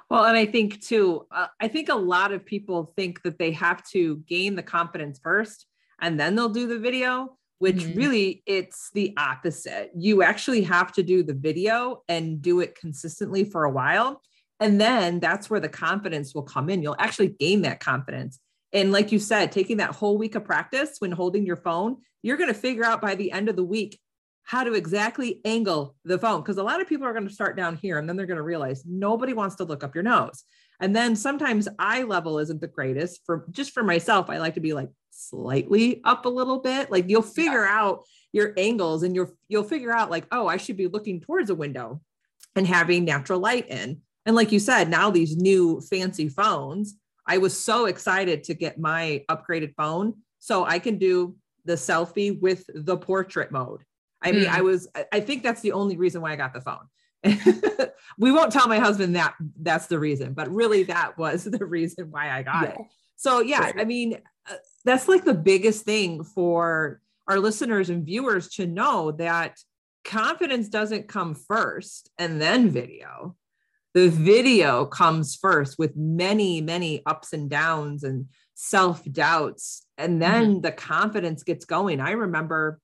Well, 0.09 0.25
and 0.25 0.37
I 0.37 0.47
think 0.47 0.81
too, 0.83 1.27
uh, 1.33 1.49
I 1.61 1.67
think 1.67 1.89
a 1.89 1.97
lot 1.97 2.31
of 2.31 2.47
people 2.47 2.93
think 2.97 3.23
that 3.23 3.39
they 3.39 3.51
have 3.53 3.83
to 3.89 4.19
gain 4.29 4.55
the 4.55 4.63
confidence 4.63 5.19
first 5.21 5.67
and 6.01 6.21
then 6.21 6.37
they'll 6.37 6.49
do 6.49 6.69
the 6.69 6.79
video 6.79 7.37
which 7.59 7.77
mm-hmm. 7.77 7.99
really 7.99 8.43
it's 8.47 8.91
the 8.93 9.15
opposite. 9.17 9.91
You 9.97 10.23
actually 10.23 10.63
have 10.63 10.93
to 10.93 11.03
do 11.03 11.23
the 11.23 11.35
video 11.35 12.03
and 12.09 12.43
do 12.43 12.61
it 12.61 12.75
consistently 12.75 13.45
for 13.45 13.65
a 13.65 13.71
while. 13.71 14.21
And 14.61 14.81
then 14.81 15.21
that's 15.21 15.51
where 15.51 15.61
the 15.61 15.69
confidence 15.69 16.35
will 16.35 16.43
come 16.43 16.71
in. 16.71 16.83
You'll 16.83 16.97
actually 16.99 17.29
gain 17.29 17.63
that 17.63 17.81
confidence. 17.81 18.39
And 18.73 18.93
like 18.93 19.13
you 19.13 19.19
said, 19.19 19.53
taking 19.53 19.79
that 19.79 19.95
whole 19.95 20.19
week 20.19 20.35
of 20.35 20.45
practice 20.45 20.97
when 20.99 21.13
holding 21.13 21.47
your 21.47 21.57
phone, 21.57 21.99
you're 22.23 22.37
going 22.37 22.53
to 22.53 22.59
figure 22.59 22.85
out 22.85 23.01
by 23.01 23.15
the 23.15 23.33
end 23.33 23.49
of 23.49 23.57
the 23.57 23.65
week 23.65 23.99
how 24.47 24.63
to 24.63 24.75
exactly 24.75 25.41
angle 25.45 25.97
the 26.05 26.19
phone. 26.19 26.41
Because 26.41 26.57
a 26.57 26.63
lot 26.63 26.81
of 26.81 26.89
people 26.89 27.07
are 27.07 27.13
going 27.13 27.27
to 27.27 27.35
start 27.35 27.57
down 27.57 27.77
here 27.77 27.99
and 27.99 28.09
then 28.09 28.17
they're 28.17 28.27
going 28.27 28.37
to 28.37 28.43
realize 28.43 28.85
nobody 28.87 29.33
wants 29.33 29.57
to 29.57 29.65
look 29.65 29.85
up 29.85 29.95
your 29.95 30.05
nose. 30.05 30.45
And 30.81 30.95
then 30.95 31.17
sometimes 31.17 31.69
eye 31.79 32.05
level 32.05 32.39
isn't 32.39 32.61
the 32.61 32.69
greatest 32.69 33.23
for 33.27 33.47
just 33.51 33.73
for 33.73 33.83
myself. 33.83 34.31
I 34.31 34.39
like 34.39 34.55
to 34.55 34.61
be 34.61 34.73
like 34.73 34.89
slightly 35.11 36.01
up 36.05 36.27
a 36.27 36.31
little 36.31 36.61
bit. 36.61 36.93
Like 36.93 37.09
you'll 37.09 37.23
figure 37.23 37.65
yeah. 37.65 37.77
out 37.77 38.05
your 38.33 38.53
angles 38.57 39.03
and 39.03 39.15
you'll 39.15 39.33
you'll 39.49 39.65
figure 39.65 39.93
out 39.93 40.11
like, 40.11 40.27
oh, 40.31 40.47
I 40.47 40.59
should 40.59 40.77
be 40.77 40.87
looking 40.87 41.21
towards 41.21 41.51
a 41.51 41.55
window 41.55 42.01
and 42.55 42.67
having 42.67 43.05
natural 43.05 43.41
light 43.41 43.69
in. 43.69 44.01
And 44.27 44.37
like 44.37 44.53
you 44.53 44.61
said, 44.61 44.89
now 44.89 45.11
these 45.11 45.37
new 45.37 45.81
fancy 45.81 46.29
phones, 46.29 46.97
I 47.27 47.39
was 47.39 47.59
so 47.59 47.87
excited 47.87 48.45
to 48.45 48.55
get 48.55 48.79
my 48.79 49.25
upgraded 49.29 49.75
phone 49.75 50.15
so 50.39 50.65
I 50.65 50.79
can 50.79 50.99
do 50.99 51.35
the 51.65 51.75
selfie 51.75 52.41
with 52.41 52.65
the 52.73 52.97
portrait 52.97 53.51
mode. 53.51 53.83
I 54.27 54.33
mean, 54.33 54.45
mm. 54.47 54.53
I 54.53 54.61
was 54.63 54.89
I 55.13 55.21
think 55.21 55.43
that's 55.43 55.61
the 55.61 55.73
only 55.73 55.97
reason 55.97 56.21
why 56.21 56.33
I 56.33 56.37
got 56.37 56.53
the 56.53 56.61
phone. 56.61 56.89
we 58.19 58.33
won't 58.33 58.53
tell 58.53 58.69
my 58.69 58.79
husband 58.79 59.17
that 59.17 59.35
that's 59.61 59.87
the 59.87 59.99
reason, 59.99 60.33
but 60.33 60.51
really 60.53 60.85
that 60.85 61.17
was 61.17 61.45
the 61.45 61.65
reason 61.65 62.11
why 62.11 62.31
I 62.31 62.43
got 62.43 62.63
yeah. 62.65 62.71
it. 62.71 62.79
So 63.17 63.41
yeah, 63.41 63.61
right. 63.61 63.75
I 63.79 63.85
mean, 63.85 64.19
uh, 64.51 64.55
that's 64.85 65.09
like 65.09 65.25
the 65.25 65.35
biggest 65.35 65.85
thing 65.85 66.25
for 66.25 67.01
our 67.29 67.39
listeners 67.39 67.91
and 67.91 68.05
viewers 68.05 68.49
to 68.51 68.67
know 68.67 69.13
that 69.13 69.59
confidence 70.05 70.69
doesn't 70.69 71.09
come 71.09 71.35
first 71.35 72.11
and 72.19 72.41
then 72.41 72.71
video. 72.71 73.37
The 73.95 74.09
video 74.09 74.85
comes 74.85 75.35
first 75.35 75.79
with 75.79 75.97
many, 75.97 76.61
many 76.61 77.03
ups 77.07 77.33
and 77.33 77.49
downs 77.49 78.05
and 78.05 78.27
self 78.55 79.03
doubts. 79.05 79.87
And 79.97 80.21
then 80.21 80.45
mm-hmm. 80.45 80.61
the 80.61 80.73
confidence 80.73 81.43
gets 81.43 81.65
going. 81.65 82.01
I 82.01 82.11
remember 82.11 82.79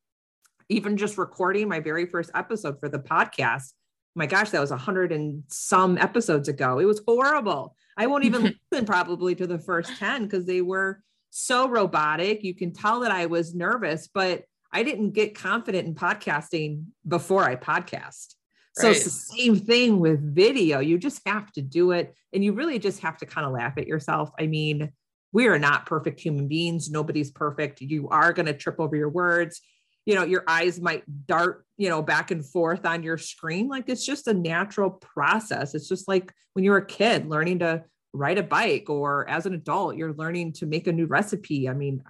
even 0.68 0.96
just 0.96 1.18
recording 1.18 1.68
my 1.68 1.80
very 1.80 2.06
first 2.06 2.30
episode 2.34 2.78
for 2.80 2.88
the 2.88 2.98
podcast 2.98 3.72
my 4.14 4.26
gosh, 4.26 4.50
that 4.50 4.60
was 4.60 4.70
a 4.70 4.76
hundred 4.76 5.12
and 5.12 5.42
some 5.48 5.96
episodes 5.98 6.48
ago. 6.48 6.78
It 6.78 6.84
was 6.84 7.02
horrible. 7.06 7.76
I 7.96 8.06
won't 8.06 8.24
even 8.24 8.54
listen 8.70 8.86
probably 8.86 9.34
to 9.36 9.46
the 9.46 9.58
first 9.58 9.96
10 9.98 10.24
because 10.24 10.44
they 10.46 10.60
were 10.60 11.02
so 11.30 11.68
robotic. 11.68 12.44
You 12.44 12.54
can 12.54 12.72
tell 12.72 13.00
that 13.00 13.10
I 13.10 13.26
was 13.26 13.54
nervous, 13.54 14.08
but 14.12 14.44
I 14.70 14.82
didn't 14.82 15.12
get 15.12 15.34
confident 15.34 15.86
in 15.86 15.94
podcasting 15.94 16.84
before 17.06 17.44
I 17.44 17.56
podcast. 17.56 18.34
So 18.74 18.86
right. 18.86 18.96
it's 18.96 19.04
the 19.04 19.10
same 19.10 19.56
thing 19.56 20.00
with 20.00 20.34
video. 20.34 20.80
You 20.80 20.98
just 20.98 21.20
have 21.26 21.52
to 21.52 21.62
do 21.62 21.92
it 21.92 22.14
and 22.32 22.42
you 22.42 22.52
really 22.52 22.78
just 22.78 23.00
have 23.00 23.18
to 23.18 23.26
kind 23.26 23.46
of 23.46 23.52
laugh 23.52 23.74
at 23.76 23.86
yourself. 23.86 24.30
I 24.38 24.46
mean, 24.46 24.92
we 25.30 25.46
are 25.46 25.58
not 25.58 25.86
perfect 25.86 26.20
human 26.20 26.48
beings. 26.48 26.90
Nobody's 26.90 27.30
perfect. 27.30 27.80
You 27.80 28.08
are 28.08 28.32
going 28.32 28.46
to 28.46 28.54
trip 28.54 28.76
over 28.78 28.96
your 28.96 29.10
words. 29.10 29.60
You 30.04 30.14
know, 30.16 30.24
your 30.24 30.44
eyes 30.48 30.80
might 30.80 31.04
dart, 31.26 31.64
you 31.76 31.88
know, 31.88 32.02
back 32.02 32.30
and 32.30 32.44
forth 32.44 32.84
on 32.84 33.02
your 33.02 33.18
screen. 33.18 33.68
Like 33.68 33.88
it's 33.88 34.04
just 34.04 34.26
a 34.26 34.34
natural 34.34 34.90
process. 34.90 35.74
It's 35.74 35.88
just 35.88 36.08
like 36.08 36.32
when 36.54 36.64
you're 36.64 36.78
a 36.78 36.86
kid 36.86 37.28
learning 37.28 37.60
to 37.60 37.84
ride 38.12 38.38
a 38.38 38.42
bike, 38.42 38.90
or 38.90 39.28
as 39.28 39.46
an 39.46 39.54
adult, 39.54 39.96
you're 39.96 40.12
learning 40.12 40.52
to 40.54 40.66
make 40.66 40.86
a 40.86 40.92
new 40.92 41.06
recipe. 41.06 41.68
I 41.68 41.72
mean, 41.72 42.02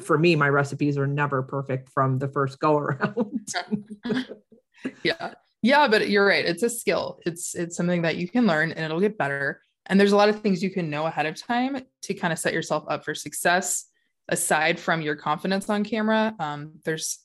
for 0.00 0.18
me, 0.18 0.36
my 0.36 0.48
recipes 0.48 0.98
are 0.98 1.06
never 1.06 1.42
perfect 1.42 1.88
from 1.88 2.18
the 2.18 2.28
first 2.28 2.58
go 2.58 2.76
around. 2.78 3.48
yeah. 5.02 5.34
Yeah, 5.62 5.88
but 5.88 6.08
you're 6.08 6.26
right. 6.26 6.44
It's 6.44 6.62
a 6.62 6.70
skill. 6.70 7.18
It's 7.26 7.54
it's 7.54 7.76
something 7.76 8.02
that 8.02 8.16
you 8.16 8.28
can 8.28 8.46
learn 8.46 8.70
and 8.70 8.84
it'll 8.84 9.00
get 9.00 9.18
better. 9.18 9.60
And 9.86 9.98
there's 9.98 10.12
a 10.12 10.16
lot 10.16 10.28
of 10.28 10.40
things 10.40 10.62
you 10.62 10.70
can 10.70 10.90
know 10.90 11.06
ahead 11.06 11.26
of 11.26 11.34
time 11.34 11.80
to 12.02 12.14
kind 12.14 12.32
of 12.32 12.38
set 12.38 12.52
yourself 12.52 12.84
up 12.88 13.04
for 13.04 13.14
success 13.14 13.86
aside 14.28 14.78
from 14.78 15.00
your 15.00 15.16
confidence 15.16 15.68
on 15.68 15.84
camera. 15.84 16.34
Um, 16.38 16.74
there's 16.84 17.18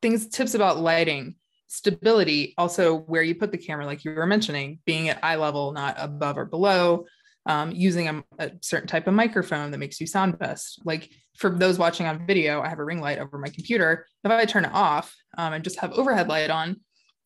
things, 0.00 0.28
tips 0.28 0.54
about 0.54 0.78
lighting, 0.78 1.36
stability, 1.68 2.54
also 2.58 2.98
where 2.98 3.22
you 3.22 3.34
put 3.34 3.52
the 3.52 3.58
camera, 3.58 3.86
like 3.86 4.04
you 4.04 4.12
were 4.12 4.26
mentioning, 4.26 4.80
being 4.84 5.08
at 5.08 5.22
eye 5.22 5.36
level, 5.36 5.72
not 5.72 5.94
above 5.98 6.36
or 6.36 6.44
below, 6.44 7.06
um, 7.46 7.72
using 7.72 8.08
a, 8.08 8.24
a, 8.38 8.50
certain 8.60 8.88
type 8.88 9.06
of 9.06 9.14
microphone 9.14 9.70
that 9.70 9.78
makes 9.78 10.00
you 10.00 10.06
sound 10.06 10.38
best. 10.38 10.80
Like 10.84 11.10
for 11.36 11.50
those 11.50 11.78
watching 11.78 12.06
on 12.06 12.26
video, 12.26 12.60
I 12.60 12.68
have 12.68 12.78
a 12.78 12.84
ring 12.84 13.00
light 13.00 13.18
over 13.18 13.38
my 13.38 13.48
computer. 13.48 14.06
If 14.24 14.30
I 14.30 14.44
turn 14.44 14.64
it 14.64 14.72
off 14.72 15.14
um, 15.38 15.52
and 15.52 15.64
just 15.64 15.78
have 15.78 15.92
overhead 15.92 16.28
light 16.28 16.50
on, 16.50 16.80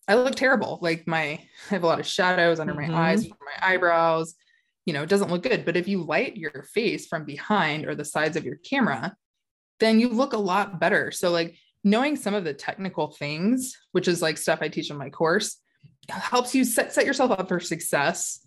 I 0.08 0.14
look 0.14 0.36
terrible. 0.36 0.78
Like 0.80 1.06
my, 1.06 1.22
I 1.22 1.40
have 1.70 1.82
a 1.82 1.86
lot 1.86 2.00
of 2.00 2.06
shadows 2.06 2.60
under 2.60 2.74
mm-hmm. 2.74 2.92
my 2.92 3.10
eyes, 3.10 3.28
my 3.28 3.68
eyebrows 3.68 4.34
you 4.86 4.92
know, 4.92 5.02
it 5.02 5.08
doesn't 5.08 5.30
look 5.30 5.42
good. 5.42 5.64
But 5.64 5.76
if 5.76 5.86
you 5.86 6.02
light 6.02 6.36
your 6.36 6.62
face 6.72 7.06
from 7.06 7.24
behind 7.24 7.86
or 7.86 7.94
the 7.94 8.04
sides 8.04 8.36
of 8.36 8.44
your 8.44 8.56
camera, 8.56 9.14
then 9.80 10.00
you 10.00 10.08
look 10.08 10.32
a 10.32 10.38
lot 10.38 10.80
better. 10.80 11.10
So, 11.10 11.30
like, 11.30 11.56
knowing 11.84 12.16
some 12.16 12.34
of 12.34 12.44
the 12.44 12.54
technical 12.54 13.08
things, 13.08 13.76
which 13.92 14.08
is 14.08 14.22
like 14.22 14.38
stuff 14.38 14.60
I 14.62 14.68
teach 14.68 14.90
in 14.90 14.96
my 14.96 15.10
course, 15.10 15.58
helps 16.08 16.54
you 16.54 16.64
set, 16.64 16.92
set 16.92 17.04
yourself 17.04 17.32
up 17.32 17.48
for 17.48 17.60
success 17.60 18.46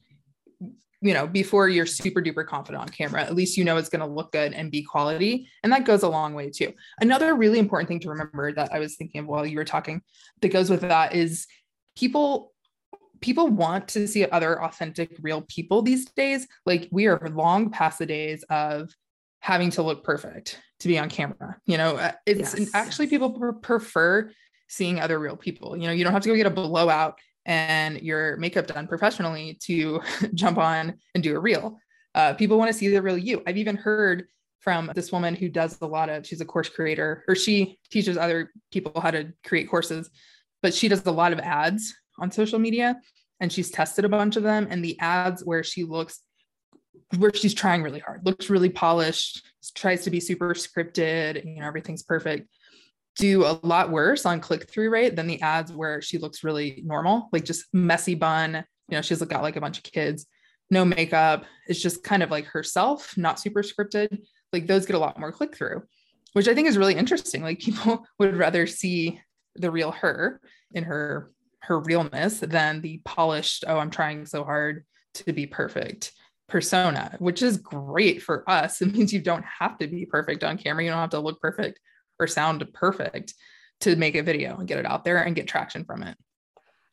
you 1.02 1.14
know 1.14 1.26
before 1.28 1.70
you're 1.70 1.86
super 1.86 2.22
duper 2.22 2.46
confident 2.46 2.82
on 2.82 2.90
camera 2.90 3.22
at 3.22 3.36
least 3.36 3.58
you 3.58 3.64
know 3.64 3.78
it's 3.78 3.90
going 3.90 4.02
to 4.02 4.06
look 4.06 4.32
good 4.32 4.54
and 4.54 4.72
be 4.72 4.84
quality 4.84 5.48
and 5.64 5.72
that 5.72 5.86
goes 5.86 6.04
a 6.04 6.10
long 6.10 6.34
way 6.34 6.50
too 6.50 6.74
another 7.00 7.36
really 7.36 7.60
important 7.60 7.88
thing 7.88 8.00
to 8.00 8.10
remember 8.10 8.52
that 8.52 8.72
i 8.74 8.80
was 8.80 8.96
thinking 8.96 9.22
of 9.22 9.28
while 9.28 9.46
you 9.46 9.58
were 9.58 9.66
talking 9.66 10.02
that 10.42 10.50
goes 10.50 10.70
with 10.70 10.82
that 10.82 11.16
is 11.16 11.48
people 11.96 12.54
people 13.22 13.48
want 13.48 13.88
to 13.90 14.08
see 14.08 14.26
other 14.26 14.62
authentic 14.64 15.16
real 15.22 15.42
people 15.42 15.82
these 15.82 16.06
days. 16.06 16.48
Like 16.66 16.88
we 16.92 17.08
are 17.08 17.30
long 17.34 17.70
past 17.70 18.00
the 18.00 18.06
days 18.06 18.44
of 18.50 18.90
having 19.40 19.70
to 19.72 19.82
look 19.82 20.04
perfect 20.04 20.60
to 20.80 20.88
be 20.88 20.98
on 21.00 21.10
camera 21.10 21.58
you 21.66 21.78
know? 21.78 21.98
Uh, 21.98 22.12
it's 22.26 22.58
yes. 22.58 22.72
actually 22.74 23.08
people 23.08 23.54
prefer 23.62 24.32
seeing 24.68 25.00
other 25.00 25.20
real 25.20 25.36
people. 25.36 25.76
You 25.76 25.88
know 25.88 25.94
you 25.94 26.04
don't 26.04 26.14
have 26.14 26.24
to 26.24 26.30
go 26.30 26.36
get 26.36 26.46
a 26.46 26.52
blowout 26.52 27.18
and 27.46 28.02
your 28.02 28.38
makeup 28.38 28.68
done 28.68 28.88
professionally 28.88 29.58
to 29.64 30.02
jump 30.34 30.58
on 30.58 30.96
and 31.16 31.24
do 31.24 31.36
a 31.36 31.40
reel. 31.40 31.80
Uh, 32.16 32.34
people 32.34 32.58
want 32.58 32.72
to 32.72 32.78
see 32.78 32.88
the 32.88 33.02
real 33.02 33.18
you. 33.18 33.42
I've 33.48 33.58
even 33.58 33.76
heard 33.76 34.28
from 34.60 34.92
this 34.94 35.12
woman 35.12 35.36
who 35.36 35.50
does 35.50 35.78
a 35.82 35.88
lot 35.88 36.10
of 36.10 36.26
she's 36.26 36.42
a 36.42 36.46
course 36.46 36.70
creator 36.70 37.24
or 37.28 37.36
she 37.36 37.80
teaches 37.90 38.18
other 38.18 38.52
people 38.72 39.00
how 39.00 39.12
to 39.12 39.32
create 39.46 39.70
courses 39.70 40.10
but 40.62 40.74
she 40.74 40.88
does 40.88 41.06
a 41.06 41.12
lot 41.12 41.32
of 41.32 41.40
ads 41.40 41.96
on 42.20 42.32
social 42.32 42.60
media 42.60 43.00
and 43.40 43.52
she's 43.52 43.72
tested 43.72 44.06
a 44.06 44.10
bunch 44.10 44.36
of 44.36 44.44
them 44.44 44.68
and 44.70 44.84
the 44.84 45.00
ads 45.00 45.44
where 45.44 45.64
she 45.64 45.84
looks 45.84 46.22
where 47.18 47.34
she's 47.34 47.54
trying 47.54 47.82
really 47.82 48.00
hard 48.00 48.26
looks 48.26 48.50
really 48.50 48.70
polished 48.70 49.44
tries 49.76 50.04
to 50.04 50.10
be 50.10 50.20
super 50.20 50.54
scripted 50.54 51.44
you 51.46 51.60
know 51.60 51.68
everything's 51.68 52.04
perfect 52.04 52.48
do 53.16 53.44
a 53.44 53.60
lot 53.64 53.90
worse 53.90 54.26
on 54.26 54.40
click-through 54.40 54.90
rate 54.90 55.16
than 55.16 55.28
the 55.28 55.42
ads 55.42 55.74
where 55.74 56.02
she 56.02 56.18
looks 56.18 56.44
really 56.44 56.82
normal 56.86 57.30
like 57.32 57.44
just 57.44 57.66
messy 57.74 58.16
bun 58.16 58.64
you 58.88 58.96
know 58.96 59.02
she's 59.02 59.22
got 59.24 59.42
like 59.42 59.56
a 59.56 59.62
bunch 59.62 59.78
of 59.78 59.84
kids 59.84 60.28
no 60.70 60.86
makeup 60.86 61.46
it's 61.68 61.82
just 61.82 62.04
kind 62.04 62.24
of 62.24 62.32
like 62.32 62.46
herself 62.46 63.18
not 63.18 63.40
super 63.40 63.64
scripted 63.64 64.20
like 64.54 64.68
those 64.68 64.86
get 64.86 64.96
a 64.96 65.00
lot 65.00 65.20
more 65.20 65.32
click-through 65.32 65.82
which 66.34 66.48
i 66.48 66.54
think 66.54 66.68
is 66.68 66.78
really 66.78 66.96
interesting 66.96 67.42
like 67.42 67.60
people 67.60 68.06
would 68.20 68.36
rather 68.36 68.68
see 68.68 69.20
the 69.56 69.72
real 69.72 69.92
her 69.92 70.40
in 70.74 70.84
her 70.84 71.32
her 71.62 71.80
realness 71.80 72.40
than 72.40 72.82
the 72.82 73.02
polished, 73.06 73.64
oh, 73.68 73.78
I'm 73.78 73.92
trying 73.92 74.26
so 74.26 74.44
hard 74.44 74.86
to 75.16 75.34
be 75.34 75.46
perfect 75.46 76.12
persona, 76.48 77.16
which 77.20 77.42
is 77.42 77.58
great 77.58 78.22
for 78.22 78.50
us. 78.50 78.82
It 78.82 78.94
means 78.94 79.14
you 79.14 79.22
don't 79.22 79.46
have 79.60 79.78
to 79.80 79.88
be 79.88 80.06
perfect 80.06 80.44
on 80.44 80.58
camera. 80.58 80.84
You 80.84 80.90
don't 80.90 81.00
have 81.00 81.10
to 81.12 81.20
look 81.20 81.40
perfect 81.42 81.80
or 82.20 82.28
sound 82.28 82.66
perfect 82.74 83.34
to 83.82 83.96
make 83.96 84.16
a 84.16 84.24
video 84.24 84.58
and 84.58 84.68
get 84.68 84.80
it 84.80 84.86
out 84.86 85.06
there 85.06 85.24
and 85.24 85.36
get 85.36 85.48
traction 85.48 85.86
from 85.86 86.04
it. 86.04 86.18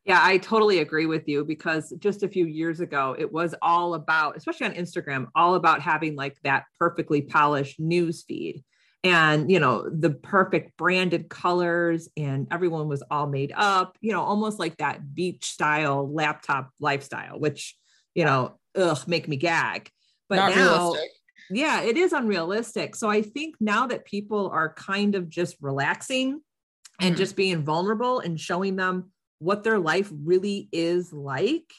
Yeah, 0.05 0.21
I 0.23 0.39
totally 0.39 0.79
agree 0.79 1.07
with 1.07 1.27
you 1.27 1.45
because 1.45 1.93
just 1.99 2.23
a 2.23 2.29
few 2.29 2.47
years 2.47 2.79
ago, 2.79 3.17
it 3.19 3.33
was 3.33 3.57
all 3.61 3.95
about, 3.95 4.37
especially 4.37 4.67
on 4.67 4.75
Instagram, 4.75 5.27
all 5.35 5.57
about 5.57 5.83
having 5.83 6.15
like 6.15 6.37
that 6.45 6.65
perfectly 6.79 7.23
polished 7.23 7.81
news 7.81 8.23
feed 8.23 8.63
and 9.07 9.51
you 9.51 9.61
know 9.61 9.89
the 9.89 10.11
perfect 10.11 10.77
branded 10.77 11.29
colors 11.29 12.09
and 12.17 12.49
everyone 12.51 12.89
was 12.89 13.03
all 13.09 13.29
made 13.29 13.53
up 13.55 13.97
you 14.01 14.13
know 14.13 14.23
almost 14.23 14.59
like 14.59 14.77
that 14.79 15.15
beach 15.15 15.45
style 15.45 16.13
laptop 16.13 16.71
lifestyle 16.81 17.39
which 17.39 17.77
you 18.15 18.25
know 18.25 18.59
ugh 18.75 19.07
make 19.07 19.29
me 19.29 19.37
gag 19.37 19.89
but 20.29 20.37
Not 20.37 20.57
now 20.57 20.93
realistic. 20.93 21.11
yeah 21.51 21.83
it 21.83 21.97
is 21.97 22.13
unrealistic 22.13 22.97
so 22.97 23.09
i 23.09 23.23
think 23.23 23.55
now 23.61 23.87
that 23.87 24.05
people 24.05 24.51
are 24.51 24.75
kind 24.75 25.15
of 25.15 25.29
just 25.29 25.57
relaxing 25.61 26.41
and 27.01 27.13
mm-hmm. 27.13 27.19
just 27.19 27.37
being 27.37 27.63
vulnerable 27.63 28.19
and 28.19 28.41
showing 28.41 28.75
them 28.75 29.13
what 29.39 29.63
their 29.63 29.79
life 29.79 30.11
really 30.25 30.69
is 30.73 31.13
like 31.13 31.73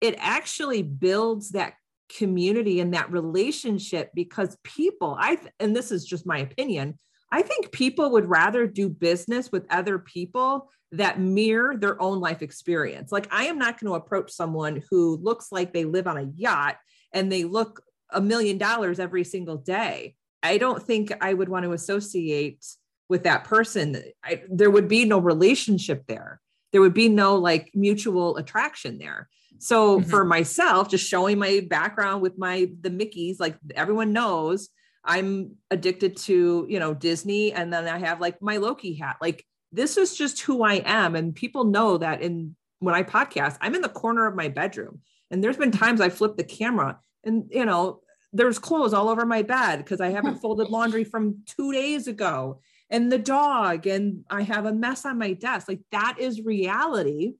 it 0.00 0.14
actually 0.18 0.82
builds 0.82 1.50
that 1.50 1.74
community 2.08 2.80
and 2.80 2.94
that 2.94 3.10
relationship 3.10 4.10
because 4.14 4.56
people 4.62 5.16
i 5.18 5.38
and 5.58 5.74
this 5.74 5.90
is 5.90 6.04
just 6.04 6.26
my 6.26 6.38
opinion 6.38 6.98
i 7.32 7.40
think 7.40 7.72
people 7.72 8.10
would 8.10 8.26
rather 8.26 8.66
do 8.66 8.88
business 8.88 9.50
with 9.50 9.66
other 9.70 9.98
people 9.98 10.68
that 10.94 11.18
mirror 11.18 11.76
their 11.76 12.00
own 12.00 12.20
life 12.20 12.40
experience. 12.40 13.10
Like 13.10 13.26
i 13.32 13.44
am 13.46 13.58
not 13.58 13.80
going 13.80 13.90
to 13.90 13.96
approach 13.96 14.30
someone 14.32 14.82
who 14.90 15.16
looks 15.16 15.50
like 15.50 15.72
they 15.72 15.84
live 15.84 16.06
on 16.06 16.16
a 16.16 16.30
yacht 16.36 16.76
and 17.12 17.30
they 17.30 17.44
look 17.44 17.82
a 18.10 18.20
million 18.20 18.58
dollars 18.58 19.00
every 19.00 19.24
single 19.24 19.56
day. 19.56 20.14
I 20.42 20.58
don't 20.58 20.82
think 20.82 21.12
i 21.20 21.34
would 21.34 21.48
want 21.48 21.64
to 21.64 21.72
associate 21.72 22.64
with 23.08 23.24
that 23.24 23.44
person. 23.44 24.02
I, 24.24 24.42
there 24.48 24.70
would 24.70 24.88
be 24.88 25.04
no 25.04 25.18
relationship 25.18 26.04
there 26.06 26.40
there 26.74 26.82
would 26.82 26.92
be 26.92 27.08
no 27.08 27.36
like 27.36 27.70
mutual 27.72 28.36
attraction 28.36 28.98
there 28.98 29.30
so 29.64 29.98
mm-hmm. 29.98 30.10
for 30.10 30.26
myself, 30.26 30.90
just 30.90 31.08
showing 31.08 31.38
my 31.38 31.66
background 31.70 32.20
with 32.20 32.36
my 32.36 32.70
the 32.82 32.90
Mickeys, 32.90 33.40
like 33.40 33.56
everyone 33.74 34.12
knows 34.12 34.68
I'm 35.04 35.56
addicted 35.70 36.16
to, 36.18 36.66
you 36.68 36.78
know, 36.78 36.94
Disney. 36.94 37.52
And 37.52 37.72
then 37.72 37.86
I 37.88 37.98
have 37.98 38.20
like 38.20 38.40
my 38.40 38.56
Loki 38.56 38.94
hat. 38.94 39.16
Like 39.20 39.44
this 39.72 39.96
is 39.96 40.16
just 40.16 40.40
who 40.42 40.62
I 40.62 40.82
am. 40.84 41.14
And 41.14 41.34
people 41.34 41.64
know 41.64 41.98
that 41.98 42.22
in 42.22 42.56
when 42.80 42.94
I 42.94 43.02
podcast, 43.02 43.56
I'm 43.60 43.74
in 43.74 43.80
the 43.80 43.88
corner 43.88 44.26
of 44.26 44.34
my 44.34 44.48
bedroom. 44.48 45.00
And 45.30 45.42
there's 45.42 45.56
been 45.56 45.70
times 45.70 46.00
I 46.00 46.10
flip 46.10 46.36
the 46.36 46.44
camera 46.44 46.98
and 47.24 47.44
you 47.50 47.64
know, 47.64 48.00
there's 48.32 48.58
clothes 48.58 48.92
all 48.92 49.08
over 49.08 49.24
my 49.24 49.42
bed 49.42 49.78
because 49.78 50.00
I 50.00 50.10
haven't 50.10 50.38
folded 50.42 50.68
laundry 50.68 51.04
from 51.04 51.42
two 51.46 51.72
days 51.72 52.06
ago. 52.06 52.60
And 52.90 53.10
the 53.10 53.18
dog, 53.18 53.86
and 53.86 54.24
I 54.30 54.42
have 54.42 54.66
a 54.66 54.72
mess 54.72 55.04
on 55.04 55.18
my 55.18 55.32
desk. 55.32 55.68
Like 55.68 55.80
that 55.90 56.16
is 56.18 56.42
reality 56.42 57.34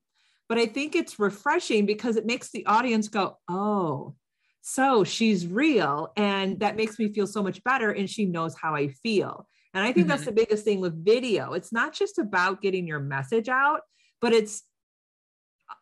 but 0.48 0.58
I 0.58 0.66
think 0.66 0.94
it's 0.94 1.18
refreshing 1.18 1.86
because 1.86 2.16
it 2.16 2.26
makes 2.26 2.50
the 2.50 2.66
audience 2.66 3.08
go, 3.08 3.38
oh, 3.48 4.14
so 4.60 5.04
she's 5.04 5.46
real. 5.46 6.12
And 6.16 6.60
that 6.60 6.76
makes 6.76 6.98
me 6.98 7.12
feel 7.12 7.26
so 7.26 7.42
much 7.42 7.62
better. 7.64 7.90
And 7.90 8.08
she 8.08 8.26
knows 8.26 8.54
how 8.54 8.74
I 8.74 8.88
feel. 8.88 9.46
And 9.72 9.82
I 9.82 9.92
think 9.92 10.06
mm-hmm. 10.06 10.08
that's 10.10 10.24
the 10.24 10.32
biggest 10.32 10.64
thing 10.64 10.80
with 10.80 11.04
video. 11.04 11.52
It's 11.54 11.72
not 11.72 11.92
just 11.92 12.18
about 12.18 12.62
getting 12.62 12.86
your 12.86 13.00
message 13.00 13.48
out, 13.48 13.80
but 14.20 14.32
it's 14.32 14.62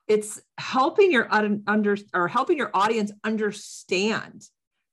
it's 0.07 0.41
helping 0.59 1.11
your 1.11 1.29
under 1.67 1.97
or 2.15 2.29
helping 2.29 2.57
your 2.57 2.71
audience 2.73 3.11
understand 3.25 4.45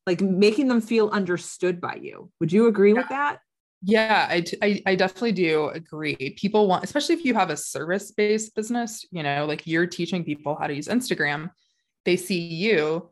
like 0.07 0.19
making 0.19 0.67
them 0.67 0.81
feel 0.81 1.09
understood 1.09 1.79
by 1.79 1.93
you 2.01 2.31
would 2.39 2.51
you 2.51 2.65
agree 2.65 2.91
yeah. 2.91 2.97
with 2.99 3.09
that 3.09 3.39
yeah, 3.81 4.27
I, 4.29 4.43
I, 4.61 4.81
I 4.85 4.95
definitely 4.95 5.31
do 5.31 5.69
agree. 5.69 6.35
People 6.37 6.67
want, 6.67 6.83
especially 6.83 7.15
if 7.15 7.23
you 7.23 7.33
have 7.33 7.49
a 7.49 7.57
service 7.57 8.11
based 8.11 8.53
business, 8.55 9.05
you 9.11 9.23
know, 9.23 9.45
like 9.45 9.65
you're 9.65 9.87
teaching 9.87 10.23
people 10.23 10.57
how 10.59 10.67
to 10.67 10.73
use 10.73 10.87
Instagram, 10.87 11.49
they 12.03 12.17
see 12.17 12.39
you 12.39 13.09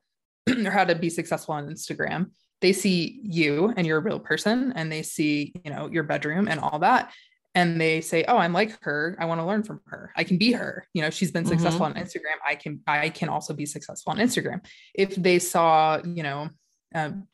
or 0.65 0.71
how 0.71 0.83
to 0.83 0.95
be 0.95 1.09
successful 1.09 1.55
on 1.55 1.67
Instagram. 1.69 2.31
They 2.59 2.73
see 2.73 3.21
you 3.23 3.73
and 3.77 3.87
you're 3.87 3.99
a 3.99 4.01
real 4.01 4.19
person 4.19 4.73
and 4.75 4.91
they 4.91 5.03
see, 5.03 5.53
you 5.63 5.71
know, 5.71 5.87
your 5.87 6.03
bedroom 6.03 6.47
and 6.47 6.59
all 6.59 6.79
that. 6.79 7.13
And 7.55 7.79
they 7.79 8.01
say, 8.01 8.25
Oh, 8.27 8.37
I'm 8.37 8.53
like 8.53 8.77
her. 8.81 9.15
I 9.19 9.25
want 9.25 9.39
to 9.39 9.45
learn 9.45 9.63
from 9.63 9.79
her. 9.85 10.11
I 10.15 10.23
can 10.23 10.37
be 10.37 10.51
her. 10.51 10.85
You 10.93 11.01
know, 11.01 11.09
she's 11.09 11.31
been 11.31 11.43
mm-hmm. 11.43 11.53
successful 11.53 11.85
on 11.85 11.93
Instagram. 11.93 12.37
I 12.45 12.55
can, 12.55 12.81
I 12.87 13.09
can 13.09 13.29
also 13.29 13.53
be 13.53 13.65
successful 13.65 14.11
on 14.11 14.17
Instagram. 14.17 14.65
If 14.93 15.15
they 15.15 15.39
saw, 15.39 16.01
you 16.03 16.23
know, 16.23 16.49
um, 16.93 17.27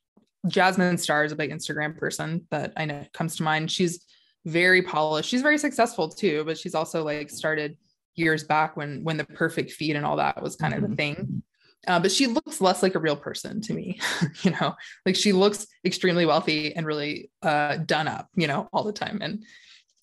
Jasmine 0.47 0.97
Star 0.97 1.23
is 1.23 1.31
a 1.31 1.35
big 1.35 1.51
Instagram 1.51 1.97
person 1.97 2.45
that 2.51 2.73
I 2.75 2.85
know 2.85 3.05
comes 3.13 3.35
to 3.37 3.43
mind. 3.43 3.71
She's 3.71 4.05
very 4.45 4.81
polished. 4.81 5.29
She's 5.29 5.41
very 5.41 5.57
successful 5.57 6.09
too, 6.09 6.43
but 6.45 6.57
she's 6.57 6.75
also 6.75 7.03
like 7.03 7.29
started 7.29 7.77
years 8.15 8.43
back 8.43 8.77
when 8.77 9.03
when 9.03 9.17
the 9.17 9.25
perfect 9.25 9.71
feed 9.71 9.95
and 9.95 10.05
all 10.05 10.17
that 10.17 10.41
was 10.41 10.55
kind 10.55 10.73
of 10.73 10.81
the 10.81 10.87
mm-hmm. 10.87 10.95
thing. 10.95 11.43
Uh, 11.85 11.99
but 11.99 12.11
she 12.11 12.27
looks 12.27 12.61
less 12.61 12.81
like 12.81 12.95
a 12.95 12.99
real 12.99 13.15
person 13.15 13.59
to 13.59 13.73
me, 13.73 13.99
you 14.43 14.51
know, 14.51 14.73
like 15.05 15.15
she 15.15 15.33
looks 15.33 15.67
extremely 15.85 16.25
wealthy 16.25 16.73
and 16.73 16.85
really 16.85 17.29
uh, 17.41 17.77
done 17.77 18.07
up, 18.07 18.29
you 18.35 18.47
know, 18.47 18.69
all 18.71 18.83
the 18.83 18.93
time. 18.93 19.19
And 19.21 19.43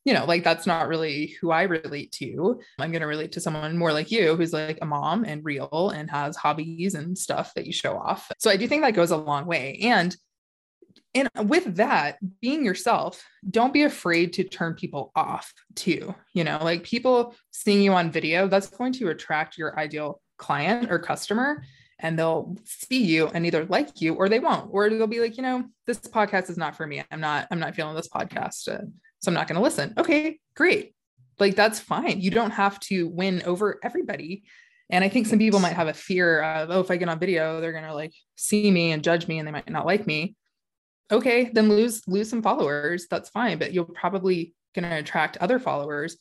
you 0.05 0.14
know, 0.14 0.24
like 0.24 0.44
that's 0.44 0.66
not 0.66 0.88
really 0.88 1.37
who 1.40 1.50
I 1.50 1.62
relate 1.62 2.11
to. 2.12 2.61
I'm 2.79 2.90
going 2.90 3.03
to 3.03 3.07
relate 3.07 3.33
to 3.33 3.40
someone 3.40 3.76
more 3.76 3.92
like 3.92 4.11
you 4.11 4.35
who's 4.35 4.53
like 4.53 4.79
a 4.81 4.87
mom 4.87 5.24
and 5.24 5.44
real 5.44 5.92
and 5.94 6.11
has 6.11 6.37
hobbies 6.37 6.94
and 6.94 7.16
stuff 7.16 7.53
that 7.55 7.66
you 7.66 7.72
show 7.72 7.98
off. 7.98 8.31
So 8.38 8.50
I 8.50 8.57
do 8.57 8.66
think 8.66 8.83
that 8.83 8.94
goes 8.94 9.11
a 9.11 9.16
long 9.16 9.44
way. 9.44 9.79
And 9.83 10.16
and 11.14 11.28
with 11.48 11.76
that, 11.76 12.18
being 12.40 12.64
yourself, 12.64 13.22
don't 13.48 13.72
be 13.72 13.82
afraid 13.82 14.32
to 14.34 14.44
turn 14.44 14.74
people 14.74 15.10
off 15.16 15.52
too. 15.74 16.14
You 16.34 16.44
know, 16.44 16.58
like 16.62 16.84
people 16.84 17.34
seeing 17.50 17.82
you 17.82 17.92
on 17.92 18.10
video, 18.12 18.46
that's 18.48 18.68
going 18.68 18.92
to 18.94 19.08
attract 19.08 19.58
your 19.58 19.78
ideal 19.78 20.20
client 20.38 20.90
or 20.90 20.98
customer 20.98 21.62
and 21.98 22.18
they'll 22.18 22.56
see 22.64 23.04
you 23.04 23.26
and 23.34 23.44
either 23.44 23.66
like 23.66 24.00
you 24.00 24.14
or 24.14 24.30
they 24.30 24.38
won't 24.38 24.70
or 24.72 24.88
they'll 24.88 25.06
be 25.06 25.20
like 25.20 25.36
you 25.36 25.42
know 25.42 25.62
this 25.86 25.98
podcast 25.98 26.48
is 26.48 26.56
not 26.56 26.74
for 26.74 26.86
me 26.86 27.04
i'm 27.10 27.20
not 27.20 27.46
i'm 27.50 27.58
not 27.58 27.74
feeling 27.74 27.94
this 27.94 28.08
podcast 28.08 28.66
uh, 28.74 28.82
so 29.20 29.28
I'm 29.30 29.34
not 29.34 29.46
going 29.46 29.56
to 29.56 29.62
listen. 29.62 29.94
Okay, 29.98 30.40
great. 30.56 30.94
Like 31.38 31.54
that's 31.54 31.78
fine. 31.78 32.20
You 32.20 32.30
don't 32.30 32.50
have 32.50 32.80
to 32.80 33.08
win 33.08 33.42
over 33.44 33.78
everybody. 33.82 34.44
And 34.88 35.04
I 35.04 35.08
think 35.08 35.26
some 35.26 35.38
people 35.38 35.60
might 35.60 35.74
have 35.74 35.88
a 35.88 35.94
fear 35.94 36.42
of, 36.42 36.70
oh, 36.70 36.80
if 36.80 36.90
I 36.90 36.96
get 36.96 37.08
on 37.08 37.18
video, 37.18 37.60
they're 37.60 37.72
going 37.72 37.84
to 37.84 37.94
like 37.94 38.12
see 38.36 38.70
me 38.70 38.92
and 38.92 39.04
judge 39.04 39.28
me 39.28 39.38
and 39.38 39.46
they 39.46 39.52
might 39.52 39.70
not 39.70 39.86
like 39.86 40.06
me. 40.06 40.34
Okay, 41.12 41.50
then 41.52 41.68
lose 41.68 42.02
lose 42.06 42.30
some 42.30 42.42
followers. 42.42 43.06
That's 43.10 43.30
fine, 43.30 43.58
but 43.58 43.72
you're 43.72 43.84
probably 43.84 44.54
going 44.74 44.88
to 44.88 44.96
attract 44.96 45.36
other 45.38 45.58
followers 45.58 46.16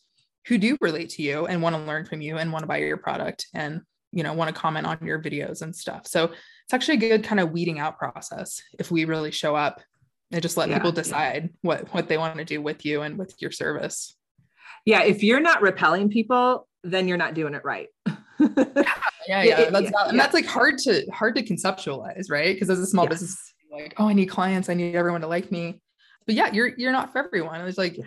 who 0.47 0.57
do 0.57 0.77
relate 0.81 1.09
to 1.09 1.21
you 1.21 1.45
and 1.45 1.61
want 1.61 1.75
to 1.75 1.81
learn 1.81 2.05
from 2.05 2.21
you 2.21 2.37
and 2.37 2.51
want 2.51 2.63
to 2.63 2.67
buy 2.67 2.77
your 2.77 2.97
product 2.97 3.47
and 3.53 3.81
you 4.11 4.23
know 4.23 4.33
want 4.33 4.53
to 4.53 4.59
comment 4.59 4.87
on 4.87 4.97
your 5.05 5.21
videos 5.21 5.61
and 5.61 5.75
stuff. 5.75 6.07
So 6.07 6.25
it's 6.25 6.73
actually 6.73 6.95
a 6.95 7.09
good 7.09 7.23
kind 7.23 7.39
of 7.39 7.51
weeding 7.51 7.79
out 7.79 7.97
process 7.97 8.61
if 8.79 8.89
we 8.89 9.05
really 9.05 9.31
show 9.31 9.55
up 9.55 9.81
and 10.31 10.41
just 10.41 10.57
let 10.57 10.69
yeah, 10.69 10.77
people 10.77 10.91
decide 10.91 11.43
yeah. 11.43 11.49
what 11.61 11.93
what 11.93 12.07
they 12.07 12.17
want 12.17 12.37
to 12.37 12.45
do 12.45 12.61
with 12.61 12.85
you 12.85 13.01
and 13.01 13.17
with 13.17 13.33
your 13.39 13.51
service 13.51 14.15
yeah 14.85 15.03
if 15.03 15.23
you're 15.23 15.39
not 15.39 15.61
repelling 15.61 16.09
people 16.09 16.67
then 16.83 17.07
you're 17.07 17.17
not 17.17 17.33
doing 17.33 17.53
it 17.53 17.63
right 17.63 17.87
yeah 18.07 18.13
yeah, 19.27 19.43
yeah. 19.43 19.69
that's 19.69 19.91
not, 19.91 20.09
and 20.09 20.19
that's 20.19 20.33
like 20.33 20.45
hard 20.45 20.77
to 20.77 21.05
hard 21.11 21.35
to 21.35 21.43
conceptualize 21.43 22.29
right 22.29 22.55
because 22.55 22.69
as 22.69 22.79
a 22.79 22.87
small 22.87 23.07
business 23.07 23.53
like 23.71 23.93
oh 23.97 24.07
i 24.07 24.13
need 24.13 24.27
clients 24.27 24.69
i 24.69 24.73
need 24.73 24.95
everyone 24.95 25.21
to 25.21 25.27
like 25.27 25.51
me 25.51 25.81
but 26.25 26.35
yeah 26.35 26.51
you're 26.51 26.67
you're 26.77 26.91
not 26.91 27.11
for 27.11 27.19
everyone 27.19 27.61
it's 27.61 27.77
like 27.77 27.97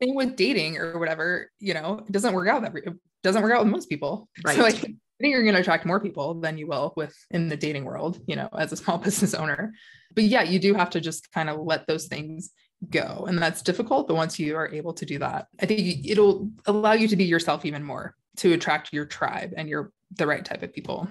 thing 0.00 0.14
with 0.14 0.36
dating 0.36 0.78
or 0.78 0.98
whatever 0.98 1.50
you 1.58 1.74
know 1.74 2.02
it 2.06 2.12
doesn't 2.12 2.34
work 2.34 2.48
out 2.48 2.64
every 2.64 2.82
it 2.84 2.94
doesn't 3.22 3.42
work 3.42 3.52
out 3.52 3.62
with 3.62 3.72
most 3.72 3.88
people 3.88 4.28
right 4.44 4.56
so 4.56 4.62
like 4.62 4.84
I 5.22 5.24
think 5.24 5.34
you're 5.34 5.44
going 5.44 5.54
to 5.54 5.60
attract 5.60 5.86
more 5.86 6.00
people 6.00 6.34
than 6.34 6.58
you 6.58 6.66
will 6.66 6.94
with 6.96 7.14
in 7.30 7.46
the 7.46 7.56
dating 7.56 7.84
world, 7.84 8.20
you 8.26 8.34
know, 8.34 8.48
as 8.58 8.72
a 8.72 8.76
small 8.76 8.98
business 9.04 9.34
owner. 9.34 9.72
But 10.16 10.24
yeah, 10.24 10.42
you 10.42 10.58
do 10.58 10.74
have 10.74 10.90
to 10.90 11.00
just 11.00 11.30
kind 11.30 11.48
of 11.48 11.60
let 11.60 11.86
those 11.86 12.06
things 12.06 12.50
go. 12.90 13.26
And 13.28 13.38
that's 13.40 13.62
difficult. 13.62 14.08
But 14.08 14.16
once 14.16 14.40
you 14.40 14.56
are 14.56 14.68
able 14.68 14.94
to 14.94 15.06
do 15.06 15.20
that, 15.20 15.46
I 15.60 15.66
think 15.66 16.08
it'll 16.08 16.50
allow 16.66 16.94
you 16.94 17.06
to 17.06 17.14
be 17.14 17.22
yourself 17.22 17.64
even 17.64 17.84
more 17.84 18.16
to 18.38 18.52
attract 18.52 18.92
your 18.92 19.04
tribe 19.04 19.54
and 19.56 19.68
your 19.68 19.92
the 20.16 20.26
right 20.26 20.44
type 20.44 20.64
of 20.64 20.72
people. 20.72 21.08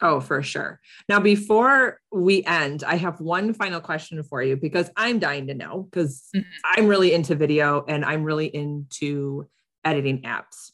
Oh, 0.00 0.20
for 0.20 0.42
sure. 0.42 0.80
Now, 1.08 1.20
before 1.20 2.00
we 2.12 2.44
end, 2.44 2.82
I 2.84 2.96
have 2.96 3.20
one 3.20 3.54
final 3.54 3.80
question 3.80 4.22
for 4.22 4.42
you 4.42 4.56
because 4.56 4.90
I'm 4.96 5.18
dying 5.18 5.46
to 5.46 5.54
know 5.54 5.88
because 5.90 6.28
mm-hmm. 6.34 6.48
I'm 6.64 6.88
really 6.88 7.12
into 7.12 7.34
video 7.34 7.84
and 7.86 8.04
I'm 8.04 8.24
really 8.24 8.46
into 8.46 9.48
editing 9.84 10.22
apps. 10.22 10.72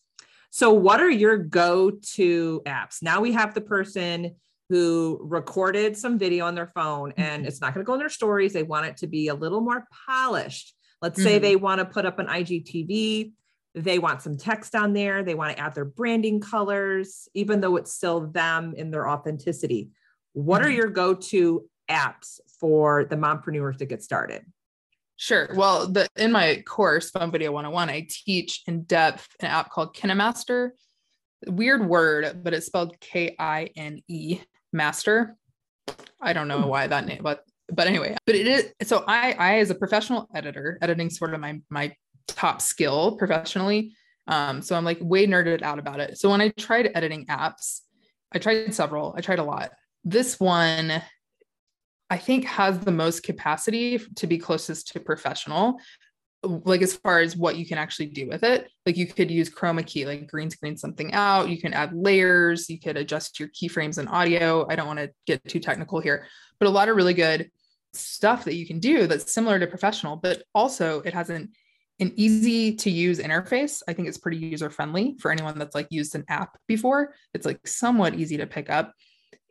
So, 0.50 0.72
what 0.72 1.00
are 1.00 1.10
your 1.10 1.36
go 1.36 1.92
to 2.14 2.62
apps? 2.66 3.02
Now 3.02 3.20
we 3.20 3.32
have 3.32 3.54
the 3.54 3.60
person 3.60 4.36
who 4.68 5.18
recorded 5.22 5.96
some 5.96 6.18
video 6.18 6.46
on 6.46 6.54
their 6.54 6.68
phone 6.74 7.12
and 7.16 7.42
mm-hmm. 7.42 7.48
it's 7.48 7.60
not 7.60 7.74
going 7.74 7.84
to 7.84 7.86
go 7.86 7.94
in 7.94 7.98
their 8.00 8.08
stories. 8.08 8.52
They 8.52 8.62
want 8.62 8.86
it 8.86 8.96
to 8.98 9.06
be 9.06 9.28
a 9.28 9.34
little 9.34 9.60
more 9.60 9.86
polished. 10.06 10.74
Let's 11.02 11.18
mm-hmm. 11.18 11.28
say 11.28 11.38
they 11.38 11.56
want 11.56 11.80
to 11.80 11.84
put 11.84 12.06
up 12.06 12.18
an 12.18 12.26
IGTV, 12.26 13.32
they 13.74 13.98
want 13.98 14.22
some 14.22 14.36
text 14.36 14.74
on 14.74 14.92
there, 14.92 15.22
they 15.22 15.34
want 15.34 15.56
to 15.56 15.62
add 15.62 15.74
their 15.74 15.84
branding 15.84 16.40
colors, 16.40 17.28
even 17.34 17.60
though 17.60 17.76
it's 17.76 17.92
still 17.92 18.26
them 18.26 18.74
in 18.76 18.90
their 18.90 19.08
authenticity. 19.08 19.90
What 20.32 20.62
mm-hmm. 20.62 20.68
are 20.68 20.72
your 20.72 20.88
go 20.88 21.14
to 21.14 21.68
apps 21.90 22.40
for 22.58 23.04
the 23.04 23.16
mompreneurs 23.16 23.78
to 23.78 23.86
get 23.86 24.02
started? 24.02 24.44
Sure. 25.16 25.50
Well, 25.54 25.86
the 25.86 26.08
in 26.16 26.32
my 26.32 26.62
course, 26.66 27.10
Phone 27.10 27.30
Video 27.30 27.52
101, 27.52 27.90
I 27.90 28.06
teach 28.08 28.62
in 28.66 28.84
depth 28.84 29.28
an 29.40 29.48
app 29.48 29.70
called 29.70 29.94
KineMaster. 29.94 30.70
Weird 31.46 31.86
word, 31.86 32.42
but 32.42 32.54
it's 32.54 32.66
spelled 32.66 32.98
K-I-N-E 33.00 34.40
master. 34.72 35.36
I 36.20 36.32
don't 36.32 36.48
know 36.48 36.62
hmm. 36.62 36.68
why 36.68 36.86
that 36.86 37.06
name, 37.06 37.20
but 37.22 37.44
but 37.72 37.86
anyway, 37.86 38.16
but 38.26 38.34
it 38.34 38.46
is 38.46 38.88
so 38.88 39.04
I 39.06 39.32
I 39.32 39.58
as 39.58 39.70
a 39.70 39.74
professional 39.74 40.28
editor, 40.34 40.78
editing 40.80 41.10
sort 41.10 41.34
of 41.34 41.40
my 41.40 41.60
my 41.68 41.94
top 42.32 42.60
skill 42.60 43.16
professionally. 43.16 43.94
Um, 44.26 44.62
so 44.62 44.76
I'm 44.76 44.84
like 44.84 44.98
way 45.00 45.26
nerded 45.26 45.62
out 45.62 45.78
about 45.78 46.00
it. 46.00 46.18
So 46.18 46.30
when 46.30 46.40
I 46.40 46.48
tried 46.50 46.90
editing 46.94 47.26
apps, 47.26 47.80
I 48.32 48.38
tried 48.38 48.74
several, 48.74 49.14
I 49.16 49.20
tried 49.20 49.40
a 49.40 49.44
lot. 49.44 49.72
This 50.04 50.38
one 50.38 51.02
I 52.12 52.18
think 52.18 52.44
has 52.44 52.80
the 52.80 52.92
most 52.92 53.22
capacity 53.22 53.98
to 54.16 54.26
be 54.26 54.38
closest 54.38 54.88
to 54.92 55.00
professional 55.00 55.78
like 56.42 56.80
as 56.80 56.94
far 56.94 57.20
as 57.20 57.36
what 57.36 57.56
you 57.56 57.66
can 57.66 57.76
actually 57.76 58.06
do 58.06 58.26
with 58.26 58.42
it 58.42 58.70
like 58.86 58.96
you 58.96 59.06
could 59.06 59.30
use 59.30 59.50
chroma 59.50 59.86
key 59.86 60.06
like 60.06 60.26
green 60.26 60.48
screen 60.48 60.76
something 60.76 61.12
out 61.12 61.50
you 61.50 61.60
can 61.60 61.74
add 61.74 61.92
layers 61.92 62.70
you 62.70 62.80
could 62.80 62.96
adjust 62.96 63.38
your 63.38 63.48
keyframes 63.48 63.98
and 63.98 64.08
audio 64.08 64.66
i 64.70 64.76
don't 64.76 64.86
want 64.86 64.98
to 64.98 65.10
get 65.26 65.42
too 65.46 65.60
technical 65.60 66.00
here 66.00 66.26
but 66.58 66.66
a 66.66 66.70
lot 66.70 66.88
of 66.88 66.96
really 66.96 67.14
good 67.14 67.50
stuff 67.92 68.44
that 68.44 68.54
you 68.54 68.66
can 68.66 68.78
do 68.78 69.06
that's 69.06 69.32
similar 69.32 69.58
to 69.58 69.66
professional 69.66 70.16
but 70.16 70.42
also 70.54 71.00
it 71.02 71.12
has 71.12 71.28
an 72.00 72.12
easy 72.16 72.74
to 72.74 72.90
use 72.90 73.18
interface 73.18 73.82
i 73.86 73.92
think 73.92 74.08
it's 74.08 74.18
pretty 74.18 74.38
user 74.38 74.70
friendly 74.70 75.16
for 75.20 75.30
anyone 75.30 75.58
that's 75.58 75.74
like 75.74 75.86
used 75.90 76.14
an 76.14 76.24
app 76.28 76.58
before. 76.66 77.14
It's 77.34 77.46
like 77.46 77.66
somewhat 77.66 78.14
easy 78.14 78.36
to 78.38 78.46
pick 78.46 78.70
up. 78.70 78.94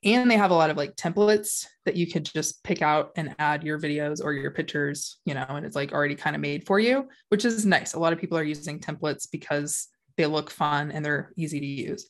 And 0.03 0.31
they 0.31 0.37
have 0.37 0.51
a 0.51 0.55
lot 0.55 0.69
of 0.69 0.77
like 0.77 0.95
templates 0.95 1.65
that 1.85 1.97
you 1.97 2.07
could 2.07 2.23
just 2.23 2.63
pick 2.63 2.81
out 2.81 3.11
and 3.17 3.35
add 3.37 3.63
your 3.63 3.77
videos 3.77 4.23
or 4.23 4.31
your 4.31 4.51
pictures 4.51 5.19
you 5.25 5.33
know 5.33 5.45
and 5.49 5.65
it's 5.65 5.75
like 5.75 5.91
already 5.91 6.15
kind 6.15 6.35
of 6.35 6.41
made 6.41 6.65
for 6.65 6.79
you 6.79 7.07
which 7.29 7.45
is 7.45 7.65
nice. 7.65 7.93
A 7.93 7.99
lot 7.99 8.13
of 8.13 8.19
people 8.19 8.37
are 8.37 8.43
using 8.43 8.79
templates 8.79 9.27
because 9.29 9.87
they 10.17 10.25
look 10.25 10.49
fun 10.49 10.91
and 10.91 11.03
they're 11.03 11.31
easy 11.37 11.59
to 11.59 11.65
use. 11.65 12.07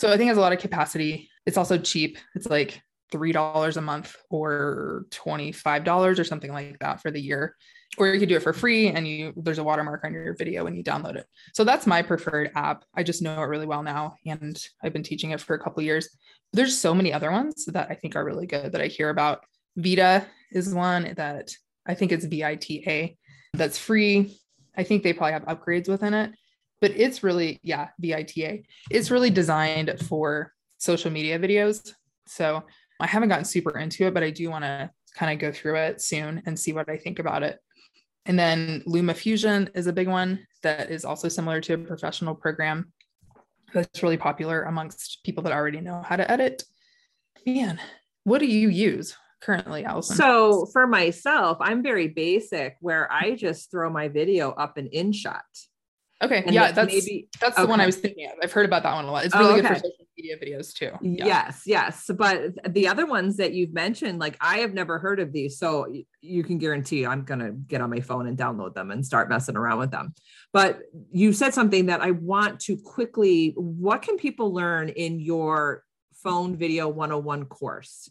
So 0.00 0.08
i 0.08 0.16
think 0.16 0.28
it 0.28 0.28
has 0.28 0.38
a 0.38 0.40
lot 0.40 0.52
of 0.52 0.58
capacity. 0.58 1.28
It's 1.44 1.56
also 1.56 1.78
cheap. 1.78 2.18
It's 2.34 2.46
like 2.46 2.82
$3 3.12 3.76
a 3.76 3.80
month 3.80 4.16
or 4.30 5.06
$25 5.10 6.18
or 6.18 6.24
something 6.24 6.52
like 6.52 6.78
that 6.80 7.00
for 7.00 7.10
the 7.10 7.20
year 7.20 7.54
or 7.96 8.06
you 8.08 8.20
could 8.20 8.28
do 8.28 8.36
it 8.36 8.42
for 8.42 8.52
free 8.52 8.88
and 8.88 9.08
you 9.08 9.32
there's 9.36 9.58
a 9.58 9.64
watermark 9.64 10.04
on 10.04 10.12
your 10.12 10.36
video 10.36 10.62
when 10.62 10.74
you 10.74 10.84
download 10.84 11.16
it 11.16 11.26
so 11.54 11.64
that's 11.64 11.86
my 11.86 12.02
preferred 12.02 12.50
app 12.54 12.84
i 12.94 13.02
just 13.02 13.22
know 13.22 13.42
it 13.42 13.46
really 13.46 13.66
well 13.66 13.82
now 13.82 14.14
and 14.26 14.68
i've 14.82 14.92
been 14.92 15.02
teaching 15.02 15.30
it 15.30 15.40
for 15.40 15.54
a 15.54 15.58
couple 15.58 15.82
years 15.82 16.10
there's 16.52 16.78
so 16.78 16.94
many 16.94 17.12
other 17.12 17.30
ones 17.30 17.66
that 17.66 17.88
I 17.90 17.94
think 17.94 18.16
are 18.16 18.24
really 18.24 18.46
good 18.46 18.72
that 18.72 18.80
I 18.80 18.86
hear 18.86 19.10
about. 19.10 19.44
Vita 19.76 20.26
is 20.50 20.74
one 20.74 21.14
that 21.16 21.52
I 21.86 21.94
think 21.94 22.12
it's 22.12 22.24
VITA 22.24 23.14
that's 23.54 23.78
free. 23.78 24.38
I 24.76 24.82
think 24.82 25.02
they 25.02 25.12
probably 25.12 25.32
have 25.32 25.44
upgrades 25.44 25.88
within 25.88 26.14
it, 26.14 26.32
but 26.80 26.92
it's 26.92 27.22
really, 27.22 27.58
yeah, 27.62 27.88
VITA. 28.00 28.62
It's 28.90 29.10
really 29.10 29.30
designed 29.30 29.94
for 30.08 30.52
social 30.78 31.10
media 31.10 31.38
videos. 31.38 31.92
So 32.26 32.62
I 33.00 33.06
haven't 33.06 33.28
gotten 33.28 33.44
super 33.44 33.78
into 33.78 34.06
it, 34.06 34.14
but 34.14 34.22
I 34.22 34.30
do 34.30 34.50
want 34.50 34.64
to 34.64 34.90
kind 35.14 35.32
of 35.32 35.38
go 35.38 35.52
through 35.52 35.76
it 35.76 36.00
soon 36.00 36.42
and 36.46 36.58
see 36.58 36.72
what 36.72 36.88
I 36.88 36.96
think 36.96 37.18
about 37.18 37.42
it. 37.42 37.58
And 38.28 38.38
then 38.38 38.82
LumaFusion 38.86 39.70
is 39.74 39.86
a 39.86 39.92
big 39.92 40.06
one 40.06 40.46
that 40.62 40.90
is 40.90 41.06
also 41.06 41.28
similar 41.28 41.62
to 41.62 41.74
a 41.74 41.78
professional 41.78 42.34
program 42.34 42.92
that's 43.72 44.02
really 44.02 44.18
popular 44.18 44.64
amongst 44.64 45.24
people 45.24 45.42
that 45.44 45.52
already 45.52 45.80
know 45.80 46.02
how 46.04 46.16
to 46.16 46.30
edit. 46.30 46.62
Man, 47.46 47.80
what 48.24 48.40
do 48.40 48.46
you 48.46 48.68
use 48.68 49.16
currently, 49.40 49.86
Allison? 49.86 50.16
So 50.16 50.66
for 50.74 50.86
myself, 50.86 51.56
I'm 51.60 51.82
very 51.82 52.08
basic 52.08 52.76
where 52.80 53.10
I 53.10 53.34
just 53.34 53.70
throw 53.70 53.88
my 53.88 54.08
video 54.08 54.50
up 54.50 54.76
in 54.76 54.90
InShot. 54.90 55.40
Okay. 56.22 56.42
And 56.44 56.52
yeah, 56.52 56.72
that's 56.72 56.92
maybe 56.92 57.28
that's 57.40 57.56
the 57.56 57.66
one 57.66 57.80
I 57.80 57.86
was 57.86 57.96
thinking 57.96 58.26
of. 58.26 58.32
I've 58.42 58.50
heard 58.50 58.66
about 58.66 58.82
that 58.82 58.94
one 58.94 59.04
a 59.04 59.12
lot. 59.12 59.24
It's 59.24 59.34
oh, 59.34 59.38
really 59.38 59.52
oh, 59.52 59.58
okay. 59.58 59.68
good 59.68 59.68
for 59.68 59.80
social 59.80 60.06
media 60.16 60.36
videos 60.36 60.74
too. 60.74 60.90
Yeah. 61.00 61.26
Yes, 61.26 61.62
yes. 61.64 62.10
But 62.12 62.74
the 62.74 62.88
other 62.88 63.06
ones 63.06 63.36
that 63.36 63.54
you've 63.54 63.72
mentioned, 63.72 64.18
like 64.18 64.36
I 64.40 64.58
have 64.58 64.74
never 64.74 64.98
heard 64.98 65.20
of 65.20 65.32
these. 65.32 65.58
So 65.58 65.86
you 66.20 66.42
can 66.42 66.58
guarantee 66.58 67.06
I'm 67.06 67.22
gonna 67.22 67.52
get 67.52 67.80
on 67.80 67.90
my 67.90 68.00
phone 68.00 68.26
and 68.26 68.36
download 68.36 68.74
them 68.74 68.90
and 68.90 69.06
start 69.06 69.28
messing 69.28 69.56
around 69.56 69.78
with 69.78 69.92
them. 69.92 70.12
But 70.52 70.80
you 71.12 71.32
said 71.32 71.54
something 71.54 71.86
that 71.86 72.00
I 72.00 72.10
want 72.10 72.58
to 72.60 72.76
quickly, 72.76 73.54
what 73.56 74.02
can 74.02 74.16
people 74.16 74.52
learn 74.52 74.88
in 74.88 75.20
your 75.20 75.84
phone 76.14 76.56
video 76.56 76.88
101 76.88 77.44
course? 77.44 78.10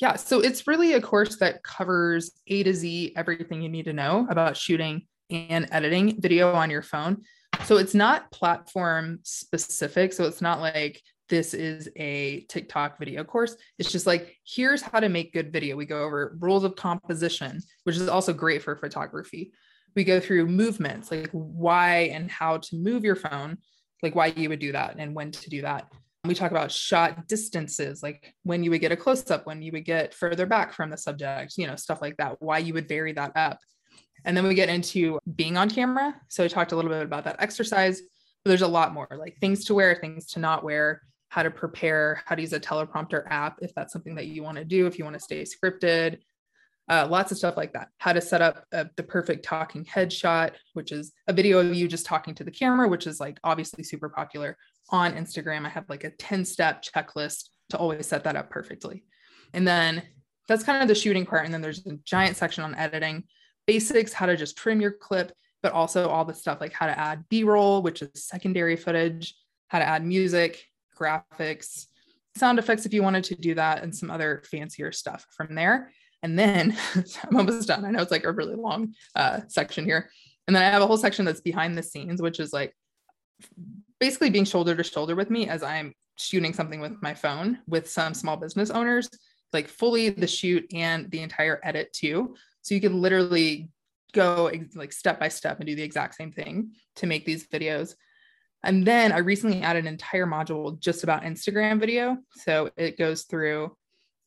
Yeah, 0.00 0.14
so 0.14 0.40
it's 0.40 0.66
really 0.66 0.94
a 0.94 1.00
course 1.00 1.36
that 1.38 1.62
covers 1.64 2.32
A 2.46 2.62
to 2.62 2.72
Z 2.72 3.14
everything 3.16 3.62
you 3.62 3.68
need 3.68 3.84
to 3.86 3.92
know 3.92 4.26
about 4.30 4.56
shooting 4.56 5.06
and 5.30 5.68
editing 5.70 6.20
video 6.20 6.52
on 6.52 6.70
your 6.70 6.82
phone. 6.82 7.22
So 7.64 7.76
it's 7.76 7.94
not 7.94 8.30
platform 8.32 9.20
specific. 9.22 10.12
So 10.12 10.24
it's 10.24 10.40
not 10.40 10.60
like 10.60 11.00
this 11.28 11.54
is 11.54 11.88
a 11.96 12.44
TikTok 12.48 12.98
video 12.98 13.24
course. 13.24 13.56
It's 13.78 13.90
just 13.90 14.06
like, 14.06 14.36
here's 14.44 14.82
how 14.82 15.00
to 15.00 15.08
make 15.08 15.32
good 15.32 15.52
video. 15.52 15.76
We 15.76 15.86
go 15.86 16.02
over 16.02 16.36
rules 16.40 16.64
of 16.64 16.76
composition, 16.76 17.60
which 17.84 17.96
is 17.96 18.08
also 18.08 18.32
great 18.32 18.62
for 18.62 18.76
photography. 18.76 19.52
We 19.94 20.04
go 20.04 20.20
through 20.20 20.46
movements, 20.46 21.10
like 21.10 21.30
why 21.32 22.10
and 22.12 22.30
how 22.30 22.58
to 22.58 22.76
move 22.76 23.04
your 23.04 23.16
phone, 23.16 23.58
like 24.02 24.14
why 24.14 24.26
you 24.26 24.48
would 24.48 24.58
do 24.58 24.72
that 24.72 24.96
and 24.98 25.14
when 25.14 25.30
to 25.32 25.50
do 25.50 25.62
that. 25.62 25.90
We 26.24 26.34
talk 26.34 26.50
about 26.50 26.70
shot 26.70 27.26
distances, 27.26 28.02
like 28.02 28.34
when 28.42 28.62
you 28.62 28.70
would 28.70 28.80
get 28.80 28.92
a 28.92 28.96
close 28.96 29.30
up, 29.30 29.46
when 29.46 29.60
you 29.60 29.72
would 29.72 29.84
get 29.84 30.14
further 30.14 30.46
back 30.46 30.72
from 30.72 30.90
the 30.90 30.96
subject, 30.96 31.54
you 31.56 31.66
know, 31.66 31.76
stuff 31.76 32.00
like 32.00 32.16
that, 32.18 32.40
why 32.40 32.58
you 32.58 32.74
would 32.74 32.88
vary 32.88 33.12
that 33.14 33.32
up. 33.36 33.58
And 34.24 34.36
then 34.36 34.46
we 34.46 34.54
get 34.54 34.68
into 34.68 35.18
being 35.34 35.56
on 35.56 35.68
camera. 35.68 36.14
So 36.28 36.44
I 36.44 36.48
talked 36.48 36.72
a 36.72 36.76
little 36.76 36.90
bit 36.90 37.02
about 37.02 37.24
that 37.24 37.36
exercise, 37.38 38.00
but 38.44 38.50
there's 38.50 38.62
a 38.62 38.68
lot 38.68 38.92
more 38.92 39.08
like 39.18 39.36
things 39.40 39.64
to 39.66 39.74
wear, 39.74 39.96
things 39.96 40.26
to 40.32 40.40
not 40.40 40.64
wear, 40.64 41.02
how 41.28 41.42
to 41.42 41.50
prepare, 41.50 42.22
how 42.26 42.34
to 42.34 42.42
use 42.42 42.52
a 42.52 42.60
teleprompter 42.60 43.24
app 43.30 43.58
if 43.62 43.74
that's 43.74 43.92
something 43.92 44.14
that 44.14 44.26
you 44.26 44.42
want 44.42 44.58
to 44.58 44.64
do, 44.64 44.86
if 44.86 44.98
you 44.98 45.04
want 45.04 45.14
to 45.14 45.20
stay 45.20 45.44
scripted, 45.44 46.18
uh, 46.88 47.06
lots 47.08 47.32
of 47.32 47.38
stuff 47.38 47.56
like 47.56 47.72
that. 47.72 47.88
How 47.98 48.12
to 48.12 48.20
set 48.20 48.42
up 48.42 48.66
uh, 48.72 48.84
the 48.96 49.02
perfect 49.02 49.44
talking 49.44 49.84
headshot, 49.84 50.52
which 50.74 50.92
is 50.92 51.12
a 51.28 51.32
video 51.32 51.58
of 51.58 51.74
you 51.74 51.88
just 51.88 52.06
talking 52.06 52.34
to 52.34 52.44
the 52.44 52.50
camera, 52.50 52.88
which 52.88 53.06
is 53.06 53.20
like 53.20 53.38
obviously 53.44 53.84
super 53.84 54.08
popular 54.08 54.56
on 54.90 55.14
Instagram. 55.14 55.64
I 55.64 55.70
have 55.70 55.88
like 55.88 56.04
a 56.04 56.10
10 56.10 56.44
step 56.44 56.84
checklist 56.84 57.48
to 57.70 57.78
always 57.78 58.06
set 58.06 58.24
that 58.24 58.36
up 58.36 58.50
perfectly. 58.50 59.04
And 59.54 59.66
then 59.66 60.02
that's 60.48 60.64
kind 60.64 60.82
of 60.82 60.88
the 60.88 60.94
shooting 60.94 61.24
part. 61.24 61.44
And 61.44 61.54
then 61.54 61.62
there's 61.62 61.86
a 61.86 61.96
giant 62.04 62.36
section 62.36 62.64
on 62.64 62.74
editing 62.74 63.24
basics, 63.66 64.12
how 64.12 64.26
to 64.26 64.36
just 64.36 64.56
trim 64.56 64.80
your 64.80 64.92
clip, 64.92 65.32
but 65.62 65.72
also 65.72 66.08
all 66.08 66.24
the 66.24 66.34
stuff 66.34 66.60
like 66.60 66.72
how 66.72 66.86
to 66.86 66.98
add 66.98 67.24
B 67.28 67.44
roll, 67.44 67.82
which 67.82 68.02
is 68.02 68.10
secondary 68.14 68.76
footage, 68.76 69.34
how 69.68 69.78
to 69.78 69.84
add 69.84 70.04
music, 70.04 70.64
graphics, 70.98 71.86
sound 72.36 72.58
effects 72.58 72.86
if 72.86 72.92
you 72.92 73.02
wanted 73.02 73.24
to 73.24 73.34
do 73.34 73.54
that, 73.54 73.82
and 73.82 73.94
some 73.94 74.10
other 74.10 74.42
fancier 74.50 74.92
stuff 74.92 75.26
from 75.36 75.54
there. 75.54 75.90
And 76.22 76.38
then 76.38 76.76
I'm 77.24 77.36
almost 77.36 77.68
done. 77.68 77.84
I 77.84 77.90
know 77.90 78.02
it's 78.02 78.10
like 78.10 78.24
a 78.24 78.32
really 78.32 78.54
long 78.54 78.94
uh, 79.14 79.40
section 79.48 79.84
here. 79.84 80.10
And 80.46 80.56
then 80.56 80.62
I 80.62 80.70
have 80.70 80.82
a 80.82 80.86
whole 80.86 80.96
section 80.96 81.24
that's 81.24 81.40
behind 81.40 81.76
the 81.76 81.82
scenes, 81.82 82.20
which 82.20 82.40
is 82.40 82.52
like 82.52 82.74
basically 84.00 84.30
being 84.30 84.44
shoulder 84.44 84.74
to 84.74 84.82
shoulder 84.82 85.14
with 85.14 85.30
me 85.30 85.48
as 85.48 85.62
I'm 85.62 85.94
shooting 86.16 86.52
something 86.52 86.80
with 86.80 87.00
my 87.02 87.14
phone 87.14 87.58
with 87.66 87.88
some 87.88 88.14
small 88.14 88.36
business 88.36 88.70
owners, 88.70 89.08
like 89.52 89.68
fully 89.68 90.10
the 90.10 90.26
shoot 90.26 90.66
and 90.72 91.10
the 91.10 91.20
entire 91.20 91.60
edit 91.62 91.92
too. 91.92 92.34
So 92.62 92.74
you 92.74 92.80
can 92.80 93.00
literally 93.00 93.70
go 94.12 94.50
like 94.74 94.92
step 94.92 95.18
by 95.18 95.28
step 95.28 95.58
and 95.58 95.66
do 95.66 95.74
the 95.74 95.82
exact 95.82 96.14
same 96.14 96.32
thing 96.32 96.72
to 96.96 97.06
make 97.06 97.24
these 97.24 97.46
videos. 97.46 97.94
And 98.64 98.86
then 98.86 99.12
I 99.12 99.18
recently 99.18 99.62
added 99.62 99.84
an 99.84 99.92
entire 99.92 100.26
module 100.26 100.78
just 100.78 101.02
about 101.02 101.22
Instagram 101.22 101.80
video. 101.80 102.18
So 102.36 102.70
it 102.76 102.96
goes 102.96 103.22
through 103.22 103.76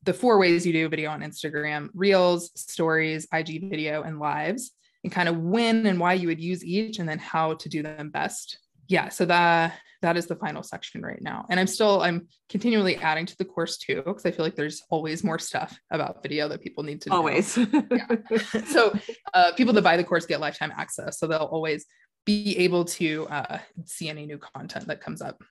the 0.04 0.14
four 0.14 0.38
ways 0.38 0.66
you 0.66 0.74
do 0.74 0.90
video 0.90 1.10
on 1.10 1.22
Instagram 1.22 1.90
reels, 1.94 2.52
stories, 2.56 3.28
IG 3.34 3.70
video, 3.70 4.04
and 4.04 4.20
lives, 4.20 4.72
and 5.04 5.12
kind 5.12 5.30
of 5.30 5.38
when 5.38 5.86
and 5.86 6.00
why 6.00 6.14
you 6.14 6.28
would 6.28 6.42
use 6.42 6.64
each, 6.64 7.00
and 7.00 7.08
then 7.08 7.20
how 7.20 7.54
to 7.56 7.70
do 7.70 7.82
them 7.82 8.10
best. 8.10 8.60
Yeah. 8.88 9.10
So 9.10 9.26
that 9.26 9.80
that 10.06 10.18
is 10.18 10.28
the 10.28 10.36
final 10.36 10.64
section 10.64 11.02
right 11.02 11.22
now. 11.22 11.46
And 11.50 11.60
i'm 11.60 11.68
still 11.68 12.02
i'm 12.02 12.28
continually 12.50 12.96
adding 12.98 13.26
to 13.26 13.38
the 13.38 13.46
course 13.46 13.78
too 13.78 14.04
because 14.06 14.26
i 14.26 14.32
feel 14.32 14.46
like 14.46 14.56
there's 14.56 14.84
always 14.90 15.24
more 15.24 15.40
stuff 15.40 15.78
about 15.92 16.22
video 16.22 16.48
that 16.48 16.62
people 16.62 16.84
need 16.84 17.02
to 17.02 17.12
always. 17.12 17.58
So 18.68 18.94
uh, 19.34 19.52
people 19.54 19.74
that 19.74 19.84
buy 19.84 19.98
the 19.98 20.04
course 20.04 20.26
get 20.26 20.40
lifetime 20.40 20.72
access 20.76 21.20
so 21.20 21.28
they'll 21.28 21.40
always 21.40 21.86
be 22.26 22.58
able 22.58 22.86
to 22.86 23.28
uh, 23.30 23.60
see 23.86 24.10
any 24.10 24.26
new 24.26 24.40
content 24.40 24.88
that 24.88 25.02
comes 25.02 25.22
up. 25.22 25.42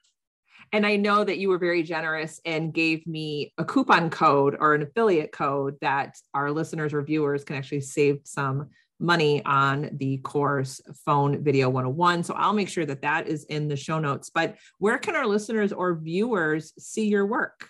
And 0.72 0.84
I 0.84 0.96
know 0.96 1.22
that 1.22 1.38
you 1.38 1.48
were 1.48 1.58
very 1.58 1.82
generous 1.82 2.40
and 2.44 2.74
gave 2.74 3.06
me 3.06 3.52
a 3.58 3.64
coupon 3.64 4.10
code 4.10 4.56
or 4.58 4.74
an 4.74 4.82
affiliate 4.82 5.30
code 5.30 5.76
that 5.82 6.16
our 6.32 6.50
listeners 6.50 6.92
or 6.92 7.02
viewers 7.02 7.44
can 7.44 7.56
actually 7.56 7.82
save 7.82 8.20
some 8.24 8.70
money 9.00 9.44
on 9.44 9.90
the 9.94 10.18
course 10.18 10.80
phone 11.04 11.42
video 11.42 11.68
101 11.68 12.22
so 12.22 12.34
i'll 12.34 12.52
make 12.52 12.68
sure 12.68 12.86
that 12.86 13.02
that 13.02 13.26
is 13.26 13.44
in 13.44 13.68
the 13.68 13.76
show 13.76 13.98
notes. 13.98 14.30
But 14.30 14.56
where 14.78 14.98
can 14.98 15.16
our 15.16 15.26
listeners 15.26 15.72
or 15.72 15.96
viewers 15.96 16.72
see 16.78 17.08
your 17.08 17.26
work? 17.26 17.68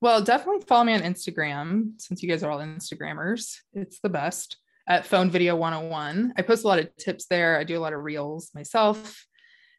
Well 0.00 0.22
definitely 0.22 0.64
follow 0.66 0.84
me 0.84 0.94
on 0.94 1.00
instagram 1.00 2.00
since 2.00 2.22
you 2.22 2.28
guys 2.28 2.42
are 2.42 2.50
all 2.50 2.60
instagrammers. 2.60 3.56
It's 3.72 4.00
the 4.00 4.08
best 4.08 4.58
at 4.86 5.06
phone 5.06 5.30
video 5.30 5.54
101 5.54 6.32
i 6.36 6.42
post 6.42 6.64
a 6.64 6.68
lot 6.68 6.78
of 6.78 6.94
tips 6.96 7.26
there. 7.26 7.58
I 7.58 7.64
do 7.64 7.78
a 7.78 7.80
lot 7.80 7.92
of 7.92 8.02
reels 8.02 8.50
myself. 8.54 9.24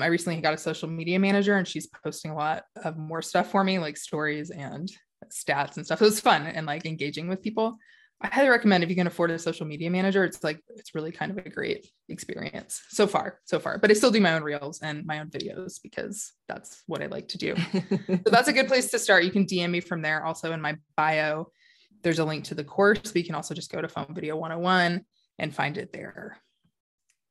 I 0.01 0.07
recently 0.07 0.41
got 0.41 0.53
a 0.53 0.57
social 0.57 0.89
media 0.89 1.19
manager 1.19 1.57
and 1.57 1.67
she's 1.67 1.87
posting 2.03 2.31
a 2.31 2.35
lot 2.35 2.63
of 2.83 2.97
more 2.97 3.21
stuff 3.21 3.51
for 3.51 3.63
me 3.63 3.79
like 3.79 3.97
stories 3.97 4.49
and 4.49 4.89
stats 5.31 5.77
and 5.77 5.85
stuff. 5.85 6.01
It 6.01 6.05
was 6.05 6.19
fun 6.19 6.47
and 6.47 6.65
like 6.65 6.85
engaging 6.85 7.27
with 7.27 7.41
people 7.41 7.77
I 8.21 8.27
highly 8.27 8.49
recommend 8.49 8.83
if 8.83 8.89
you 8.89 8.97
can 8.97 9.07
afford 9.07 9.31
a 9.31 9.39
social 9.39 9.65
media 9.65 9.89
manager, 9.89 10.25
it's 10.25 10.43
like 10.43 10.61
it's 10.75 10.93
really 10.93 11.11
kind 11.11 11.31
of 11.31 11.37
a 11.37 11.49
great 11.49 11.87
experience 12.09 12.81
so 12.89 13.07
far, 13.07 13.39
so 13.45 13.59
far. 13.59 13.77
But 13.77 13.91
I 13.91 13.93
still 13.93 14.11
do 14.11 14.19
my 14.19 14.33
own 14.33 14.43
reels 14.43 14.81
and 14.81 15.05
my 15.05 15.19
own 15.19 15.29
videos 15.29 15.81
because 15.81 16.33
that's 16.47 16.83
what 16.85 17.01
I 17.01 17.05
like 17.05 17.29
to 17.29 17.37
do. 17.37 17.55
so 18.07 18.29
that's 18.29 18.49
a 18.49 18.53
good 18.53 18.67
place 18.67 18.91
to 18.91 18.99
start. 18.99 19.23
You 19.23 19.31
can 19.31 19.45
DM 19.45 19.69
me 19.69 19.79
from 19.79 20.01
there. 20.01 20.25
Also 20.25 20.51
in 20.51 20.59
my 20.59 20.75
bio, 20.97 21.49
there's 22.03 22.19
a 22.19 22.25
link 22.25 22.43
to 22.45 22.55
the 22.55 22.63
course, 22.63 22.99
but 23.03 23.15
you 23.15 23.23
can 23.23 23.35
also 23.35 23.53
just 23.53 23.71
go 23.71 23.81
to 23.81 23.87
Phone 23.87 24.13
Video 24.13 24.35
101 24.35 25.01
and 25.37 25.55
find 25.55 25.77
it 25.77 25.93
there. 25.93 26.37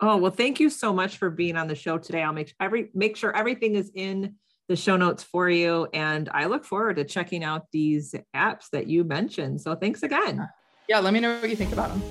Oh, 0.00 0.16
well, 0.16 0.30
thank 0.30 0.58
you 0.58 0.70
so 0.70 0.94
much 0.94 1.18
for 1.18 1.28
being 1.28 1.56
on 1.56 1.66
the 1.66 1.74
show 1.74 1.98
today. 1.98 2.22
I'll 2.22 2.32
make 2.32 2.54
every 2.60 2.88
make 2.94 3.16
sure 3.16 3.36
everything 3.36 3.74
is 3.74 3.90
in 3.94 4.36
the 4.68 4.76
show 4.76 4.96
notes 4.96 5.22
for 5.22 5.50
you. 5.50 5.88
And 5.92 6.30
I 6.32 6.46
look 6.46 6.64
forward 6.64 6.96
to 6.96 7.04
checking 7.04 7.44
out 7.44 7.66
these 7.72 8.14
apps 8.34 8.70
that 8.72 8.86
you 8.86 9.04
mentioned. 9.04 9.60
So 9.60 9.74
thanks 9.74 10.02
again 10.02 10.48
yeah, 10.88 11.00
let 11.00 11.12
me 11.12 11.20
know 11.20 11.38
what 11.38 11.50
you 11.50 11.56
think 11.56 11.72
about 11.72 11.90
them. 11.90 12.02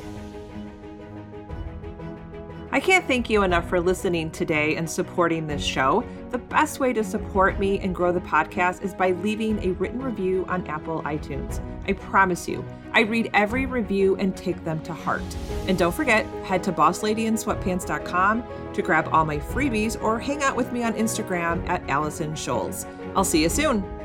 I 2.72 2.80
can't 2.80 3.08
thank 3.08 3.30
you 3.30 3.42
enough 3.44 3.68
for 3.68 3.80
listening 3.80 4.30
today 4.30 4.76
and 4.76 4.88
supporting 4.88 5.48
this 5.48 5.64
show. 5.64 6.04
The 6.30 6.38
best 6.38 6.80
way 6.80 6.94
to 6.94 7.04
support 7.04 7.60
me 7.60 7.80
and 7.80 7.96
grow 7.96 8.12
the 8.12 8.20
podcast 8.20 8.84
is 8.84 8.94
by 8.94 9.12
leaving 9.12 9.58
a 9.64 9.72
written 9.72 10.00
review 10.00 10.46
on 10.48 10.68
Apple 10.68 11.02
iTunes. 11.04 11.60
I 11.88 11.94
promise 11.94 12.48
you, 12.48 12.64
I 12.94 13.02
read 13.02 13.32
every 13.34 13.66
review 13.66 14.16
and 14.18 14.36
take 14.36 14.64
them 14.64 14.84
to 14.84 14.94
heart. 14.94 15.24
And 15.68 15.78
don't 15.78 15.94
forget, 15.94 16.26
head 16.44 16.62
to 16.64 16.72
bossladyinsweatpants.com 16.72 18.44
to 18.74 18.82
grab 18.82 19.10
all 19.12 19.26
my 19.26 19.38
freebies 19.38 20.00
or 20.02 20.20
hang 20.20 20.44
out 20.44 20.56
with 20.56 20.72
me 20.72 20.84
on 20.84 20.94
Instagram 20.94 21.68
at 21.70 21.90
Allison 21.90 22.34
Scholes. 22.34 22.86
I'll 23.16 23.24
see 23.24 23.42
you 23.42 23.50
soon. 23.50 23.97